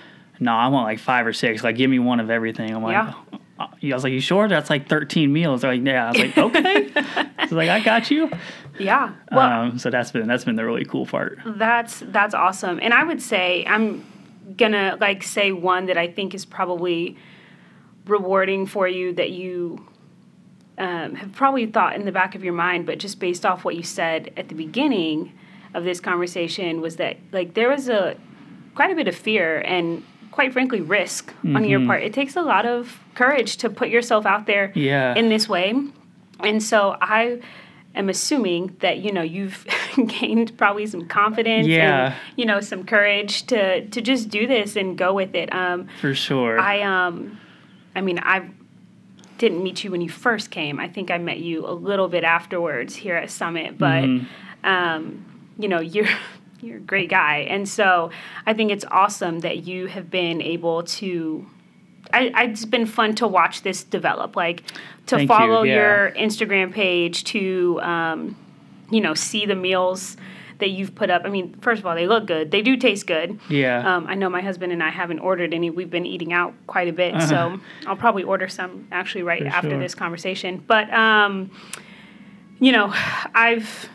no, 0.40 0.52
I 0.52 0.68
want 0.68 0.86
like 0.86 0.98
five 0.98 1.26
or 1.26 1.32
six. 1.32 1.62
Like, 1.62 1.76
give 1.76 1.90
me 1.90 1.98
one 1.98 2.18
of 2.18 2.30
everything. 2.30 2.74
I'm 2.74 2.82
like, 2.82 2.92
Yeah. 2.92 3.29
I 3.60 3.94
was 3.94 4.04
like, 4.04 4.12
you 4.12 4.20
sure? 4.20 4.48
That's 4.48 4.70
like 4.70 4.88
13 4.88 5.32
meals. 5.32 5.60
They're 5.60 5.74
like, 5.74 5.84
yeah. 5.84 6.06
I 6.06 6.10
was 6.10 6.18
like, 6.18 6.38
okay. 6.38 6.90
I 7.38 7.48
like, 7.50 7.68
I 7.68 7.80
got 7.80 8.10
you. 8.10 8.30
Yeah. 8.78 9.12
Well, 9.30 9.62
um, 9.62 9.78
so 9.78 9.90
that's 9.90 10.10
been 10.10 10.26
that's 10.26 10.44
been 10.44 10.56
the 10.56 10.64
really 10.64 10.84
cool 10.84 11.06
part. 11.06 11.38
That's 11.44 12.00
that's 12.06 12.34
awesome. 12.34 12.78
And 12.80 12.94
I 12.94 13.04
would 13.04 13.20
say 13.20 13.64
I'm 13.66 14.04
gonna 14.56 14.96
like 15.00 15.22
say 15.22 15.52
one 15.52 15.86
that 15.86 15.98
I 15.98 16.08
think 16.08 16.34
is 16.34 16.44
probably 16.44 17.16
rewarding 18.06 18.66
for 18.66 18.88
you 18.88 19.12
that 19.14 19.30
you 19.30 19.86
um, 20.78 21.14
have 21.14 21.32
probably 21.32 21.66
thought 21.66 21.94
in 21.94 22.06
the 22.06 22.12
back 22.12 22.34
of 22.34 22.42
your 22.42 22.54
mind, 22.54 22.86
but 22.86 22.98
just 22.98 23.20
based 23.20 23.44
off 23.44 23.64
what 23.64 23.76
you 23.76 23.82
said 23.82 24.32
at 24.36 24.48
the 24.48 24.54
beginning 24.54 25.32
of 25.74 25.84
this 25.84 26.00
conversation 26.00 26.80
was 26.80 26.96
that 26.96 27.18
like 27.32 27.54
there 27.54 27.68
was 27.68 27.88
a 27.88 28.16
quite 28.74 28.90
a 28.90 28.94
bit 28.94 29.06
of 29.06 29.14
fear 29.14 29.60
and 29.60 30.02
quite 30.30 30.52
frankly 30.52 30.80
risk 30.80 31.32
on 31.44 31.64
your 31.64 31.84
part. 31.86 32.02
It 32.02 32.12
takes 32.14 32.36
a 32.36 32.42
lot 32.42 32.66
of 32.66 32.98
courage 33.14 33.56
to 33.58 33.70
put 33.70 33.88
yourself 33.88 34.26
out 34.26 34.46
there 34.46 34.72
Yeah. 34.74 35.14
in 35.14 35.28
this 35.28 35.48
way. 35.48 35.74
And 36.40 36.62
so 36.62 36.96
I 37.00 37.40
am 37.94 38.08
assuming 38.08 38.76
that 38.80 38.98
you 38.98 39.12
know 39.12 39.22
you've 39.22 39.66
gained 40.06 40.56
probably 40.56 40.86
some 40.86 41.06
confidence 41.08 41.66
Yeah. 41.66 42.06
and 42.06 42.14
you 42.36 42.46
know 42.46 42.60
some 42.60 42.84
courage 42.84 43.46
to 43.48 43.86
to 43.88 44.00
just 44.00 44.28
do 44.30 44.46
this 44.46 44.76
and 44.76 44.96
go 44.96 45.12
with 45.12 45.34
it. 45.34 45.52
Um, 45.54 45.88
For 46.00 46.14
sure. 46.14 46.58
I 46.58 46.82
um, 46.82 47.38
I 47.94 48.00
mean 48.00 48.18
I 48.22 48.48
didn't 49.38 49.62
meet 49.62 49.82
you 49.84 49.90
when 49.90 50.00
you 50.02 50.08
first 50.10 50.50
came. 50.50 50.78
I 50.78 50.86
think 50.88 51.10
I 51.10 51.18
met 51.18 51.38
you 51.40 51.66
a 51.66 51.72
little 51.72 52.08
bit 52.08 52.24
afterwards 52.24 52.94
here 52.94 53.16
at 53.16 53.30
Summit, 53.30 53.78
but 53.78 54.04
um, 54.64 55.24
you 55.58 55.68
know 55.68 55.80
you're. 55.80 56.08
You're 56.62 56.76
a 56.78 56.80
great 56.80 57.08
guy. 57.10 57.38
And 57.48 57.68
so 57.68 58.10
I 58.46 58.52
think 58.54 58.70
it's 58.70 58.84
awesome 58.90 59.40
that 59.40 59.64
you 59.66 59.86
have 59.86 60.10
been 60.10 60.40
able 60.42 60.82
to 60.84 61.46
I, 62.12 62.30
I- 62.34 62.44
it's 62.44 62.64
been 62.64 62.86
fun 62.86 63.14
to 63.16 63.28
watch 63.28 63.62
this 63.62 63.84
develop, 63.84 64.34
like 64.36 64.62
to 65.06 65.16
Thank 65.16 65.22
you, 65.22 65.26
follow 65.28 65.62
yeah. 65.62 65.74
your 65.74 66.10
Instagram 66.12 66.72
page, 66.72 67.24
to 67.24 67.80
um, 67.82 68.36
you 68.90 69.00
know 69.00 69.14
see 69.14 69.46
the 69.46 69.54
meals 69.54 70.16
that 70.58 70.70
you've 70.70 70.94
put 70.94 71.08
up. 71.08 71.22
I 71.24 71.28
mean, 71.30 71.54
first 71.62 71.78
of 71.80 71.86
all, 71.86 71.94
they 71.94 72.06
look 72.06 72.26
good. 72.26 72.50
They 72.50 72.60
do 72.62 72.76
taste 72.76 73.06
good. 73.06 73.38
yeah. 73.48 73.96
Um, 73.96 74.06
I 74.08 74.14
know 74.14 74.28
my 74.28 74.42
husband 74.42 74.72
and 74.72 74.82
I 74.82 74.90
haven't 74.90 75.20
ordered 75.20 75.54
any. 75.54 75.70
We've 75.70 75.88
been 75.90 76.04
eating 76.04 76.32
out 76.32 76.52
quite 76.66 76.88
a 76.88 76.92
bit, 76.92 77.20
so 77.22 77.58
I'll 77.86 77.96
probably 77.96 78.24
order 78.24 78.46
some 78.48 78.86
actually 78.92 79.22
right 79.22 79.42
For 79.42 79.48
after 79.48 79.70
sure. 79.70 79.78
this 79.78 79.94
conversation. 79.94 80.62
But 80.66 80.92
um, 80.92 81.50
you 82.58 82.72
know, 82.72 82.92
I've 83.34 83.88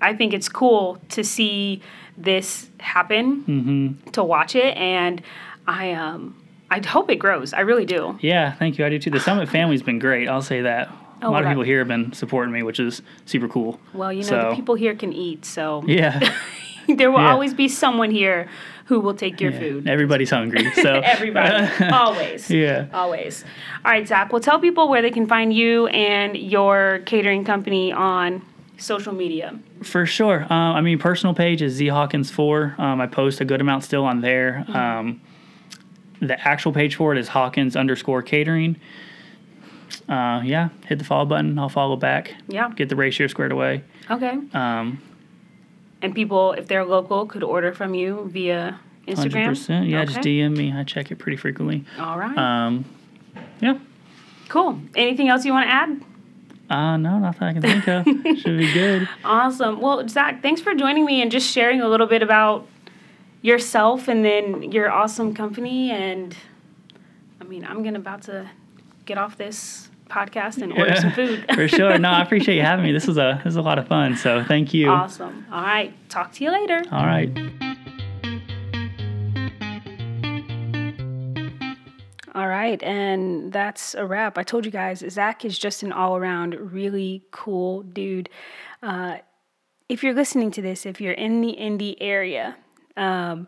I 0.00 0.14
think 0.14 0.32
it's 0.34 0.48
cool 0.48 0.98
to 1.10 1.24
see 1.24 1.80
this 2.16 2.68
happen, 2.80 3.42
Mm-hmm. 3.44 4.10
to 4.10 4.22
watch 4.24 4.54
it, 4.54 4.76
and 4.76 5.22
I 5.66 5.92
um 5.92 6.36
I 6.70 6.80
hope 6.86 7.10
it 7.10 7.16
grows. 7.16 7.52
I 7.52 7.60
really 7.60 7.84
do. 7.84 8.18
Yeah, 8.20 8.52
thank 8.52 8.78
you. 8.78 8.86
I 8.86 8.88
do 8.88 8.98
too. 8.98 9.10
The 9.10 9.20
Summit 9.20 9.48
family's 9.58 9.82
been 9.82 9.98
great. 9.98 10.28
I'll 10.28 10.42
say 10.42 10.62
that. 10.62 10.90
Oh, 11.22 11.28
a 11.28 11.30
lot 11.30 11.42
of 11.44 11.48
people 11.48 11.62
here 11.62 11.78
have 11.78 11.88
been 11.88 12.12
supporting 12.12 12.52
me, 12.52 12.62
which 12.64 12.80
is 12.80 13.00
super 13.26 13.46
cool. 13.48 13.78
Well, 13.94 14.12
you 14.12 14.22
know, 14.22 14.28
So- 14.28 14.50
the 14.50 14.56
people 14.56 14.74
here 14.74 14.94
can 14.96 15.12
eat, 15.12 15.44
so 15.44 15.84
Yeah. 15.86 16.18
there 16.88 17.12
will 17.12 17.20
Yeah. 17.20 17.30
always 17.32 17.54
be 17.54 17.68
someone 17.68 18.10
here 18.10 18.48
who 18.86 18.98
will 18.98 19.14
take 19.14 19.40
your 19.40 19.52
Yeah. 19.52 19.58
food. 19.60 19.88
Everybody's 19.88 20.30
hungry. 20.30 20.68
So 20.72 20.94
Everybody, 21.04 21.68
always. 21.92 22.50
Yeah. 22.50 22.86
Always. 22.92 23.44
All 23.84 23.92
right, 23.92 24.06
Zach. 24.06 24.32
Well, 24.32 24.40
tell 24.40 24.58
people 24.58 24.88
where 24.88 25.00
they 25.00 25.12
can 25.12 25.26
find 25.26 25.52
you 25.54 25.86
and 25.86 26.36
your 26.36 27.00
catering 27.06 27.44
company 27.44 27.92
on 27.92 28.42
social 28.82 29.12
media. 29.14 29.58
For 29.82 30.04
sure. 30.06 30.42
Um, 30.44 30.50
I 30.76 30.80
mean, 30.80 30.98
personal 30.98 31.34
page 31.34 31.62
is 31.62 31.80
zhawkins4. 31.80 32.78
Um, 32.78 33.00
I 33.00 33.06
post 33.06 33.40
a 33.40 33.44
good 33.44 33.60
amount 33.60 33.84
still 33.84 34.04
on 34.04 34.20
there. 34.20 34.64
Mm-hmm. 34.68 34.76
Um, 34.76 35.20
the 36.20 36.40
actual 36.48 36.72
page 36.72 36.94
for 36.96 37.12
it 37.12 37.18
is 37.18 37.28
Hawkins 37.28 37.74
underscore 37.76 38.22
catering. 38.22 38.76
Uh, 40.08 40.40
yeah, 40.44 40.68
hit 40.86 40.98
the 40.98 41.04
follow 41.04 41.24
button. 41.24 41.58
I'll 41.58 41.68
follow 41.68 41.96
back. 41.96 42.34
Yeah. 42.48 42.70
Get 42.74 42.88
the 42.88 42.96
ratio 42.96 43.26
squared 43.26 43.52
away. 43.52 43.82
Okay. 44.10 44.38
Um, 44.54 45.00
And 46.00 46.14
people, 46.14 46.52
if 46.52 46.66
they're 46.68 46.84
local, 46.84 47.26
could 47.26 47.42
order 47.42 47.72
from 47.72 47.94
you 47.94 48.28
via 48.32 48.78
Instagram. 49.06 49.50
100%. 49.50 49.88
Yeah, 49.90 50.04
just 50.04 50.20
DM 50.20 50.56
me. 50.56 50.72
I 50.72 50.84
check 50.84 51.10
it 51.10 51.16
pretty 51.16 51.36
frequently. 51.36 51.84
All 51.98 52.18
right. 52.18 52.36
Um, 52.36 52.84
yeah. 53.60 53.78
cool. 54.48 54.80
Anything 54.96 55.28
else 55.28 55.44
you 55.44 55.52
want 55.52 55.68
to 55.68 55.72
add? 55.72 56.00
Uh, 56.72 56.96
no, 56.96 57.18
nothing 57.18 57.42
I 57.42 57.52
can 57.52 57.62
think 57.62 57.86
of. 57.86 58.04
Should 58.40 58.58
be 58.58 58.72
good. 58.72 59.08
Awesome. 59.24 59.80
Well, 59.80 60.08
Zach, 60.08 60.40
thanks 60.40 60.60
for 60.60 60.74
joining 60.74 61.04
me 61.04 61.20
and 61.20 61.30
just 61.30 61.50
sharing 61.50 61.80
a 61.82 61.88
little 61.88 62.06
bit 62.06 62.22
about 62.22 62.66
yourself 63.42 64.08
and 64.08 64.24
then 64.24 64.72
your 64.72 64.90
awesome 64.90 65.34
company. 65.34 65.90
And 65.90 66.34
I 67.40 67.44
mean, 67.44 67.64
I'm 67.64 67.82
gonna 67.82 67.98
about 67.98 68.22
to 68.22 68.48
get 69.04 69.18
off 69.18 69.36
this 69.36 69.90
podcast 70.08 70.62
and 70.62 70.72
order 70.72 70.96
some 70.96 71.12
food. 71.12 71.44
For 71.54 71.68
sure. 71.68 71.98
No, 71.98 72.08
I 72.10 72.22
appreciate 72.24 72.56
you 72.56 72.62
having 72.62 72.84
me. 72.84 72.92
This 72.92 73.06
was 73.06 73.18
a 73.18 73.36
this 73.38 73.46
was 73.46 73.56
a 73.56 73.62
lot 73.62 73.78
of 73.78 73.86
fun. 73.88 74.16
So 74.16 74.42
thank 74.44 74.72
you. 74.72 74.88
Awesome. 74.88 75.46
All 75.52 75.62
right. 75.62 75.92
Talk 76.08 76.32
to 76.32 76.44
you 76.44 76.50
later. 76.50 76.82
All 76.90 77.04
right. 77.06 77.30
All 82.34 82.48
right, 82.48 82.82
and 82.82 83.52
that's 83.52 83.94
a 83.94 84.06
wrap. 84.06 84.38
I 84.38 84.42
told 84.42 84.64
you 84.64 84.70
guys, 84.70 85.04
Zach 85.10 85.44
is 85.44 85.58
just 85.58 85.82
an 85.82 85.92
all 85.92 86.16
around 86.16 86.54
really 86.54 87.24
cool 87.30 87.82
dude. 87.82 88.30
Uh, 88.82 89.18
if 89.90 90.02
you're 90.02 90.14
listening 90.14 90.50
to 90.52 90.62
this, 90.62 90.86
if 90.86 90.98
you're 90.98 91.12
in 91.12 91.42
the 91.42 91.50
Indy 91.50 92.00
area, 92.00 92.56
um, 92.96 93.46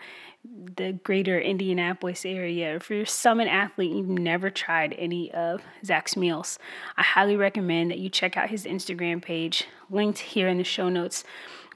the 0.76 0.92
greater 1.02 1.40
Indianapolis 1.40 2.26
area, 2.26 2.76
if 2.76 2.90
you're 2.90 3.02
a 3.02 3.06
summit 3.06 3.48
athlete 3.48 3.92
you've 3.92 4.06
never 4.06 4.50
tried 4.50 4.94
any 4.98 5.32
of 5.32 5.62
Zach's 5.82 6.14
meals, 6.14 6.58
I 6.98 7.02
highly 7.02 7.36
recommend 7.36 7.90
that 7.90 7.98
you 7.98 8.10
check 8.10 8.36
out 8.36 8.50
his 8.50 8.66
Instagram 8.66 9.22
page, 9.22 9.66
linked 9.88 10.18
here 10.18 10.48
in 10.48 10.58
the 10.58 10.64
show 10.64 10.90
notes. 10.90 11.24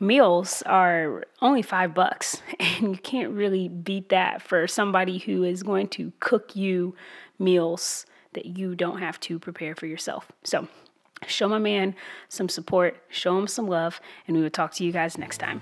Meals 0.01 0.63
are 0.63 1.25
only 1.43 1.63
five 1.63 1.95
bucks, 1.95 2.41
and 2.61 2.93
you 2.93 2.99
can't 2.99 3.33
really 3.33 3.69
beat 3.69 4.11
that 4.11 4.41
for 4.43 4.67
somebody 4.69 5.19
who 5.19 5.43
is 5.43 5.63
going 5.63 5.89
to 5.89 6.13
cook 6.21 6.55
you 6.55 6.95
meals 7.39 8.07
that 8.35 8.47
you 8.47 8.75
don't 8.75 8.99
have 8.99 9.19
to 9.21 9.39
prepare 9.39 9.75
for 9.75 9.87
yourself. 9.87 10.31
So, 10.45 10.69
show 11.27 11.49
my 11.49 11.59
man 11.59 11.97
some 12.29 12.49
support, 12.49 13.03
show 13.09 13.37
him 13.39 13.49
some 13.49 13.67
love, 13.67 14.01
and 14.27 14.37
we 14.37 14.43
will 14.43 14.51
talk 14.51 14.73
to 14.75 14.85
you 14.85 14.93
guys 14.93 15.19
next 15.19 15.39
time. 15.39 15.61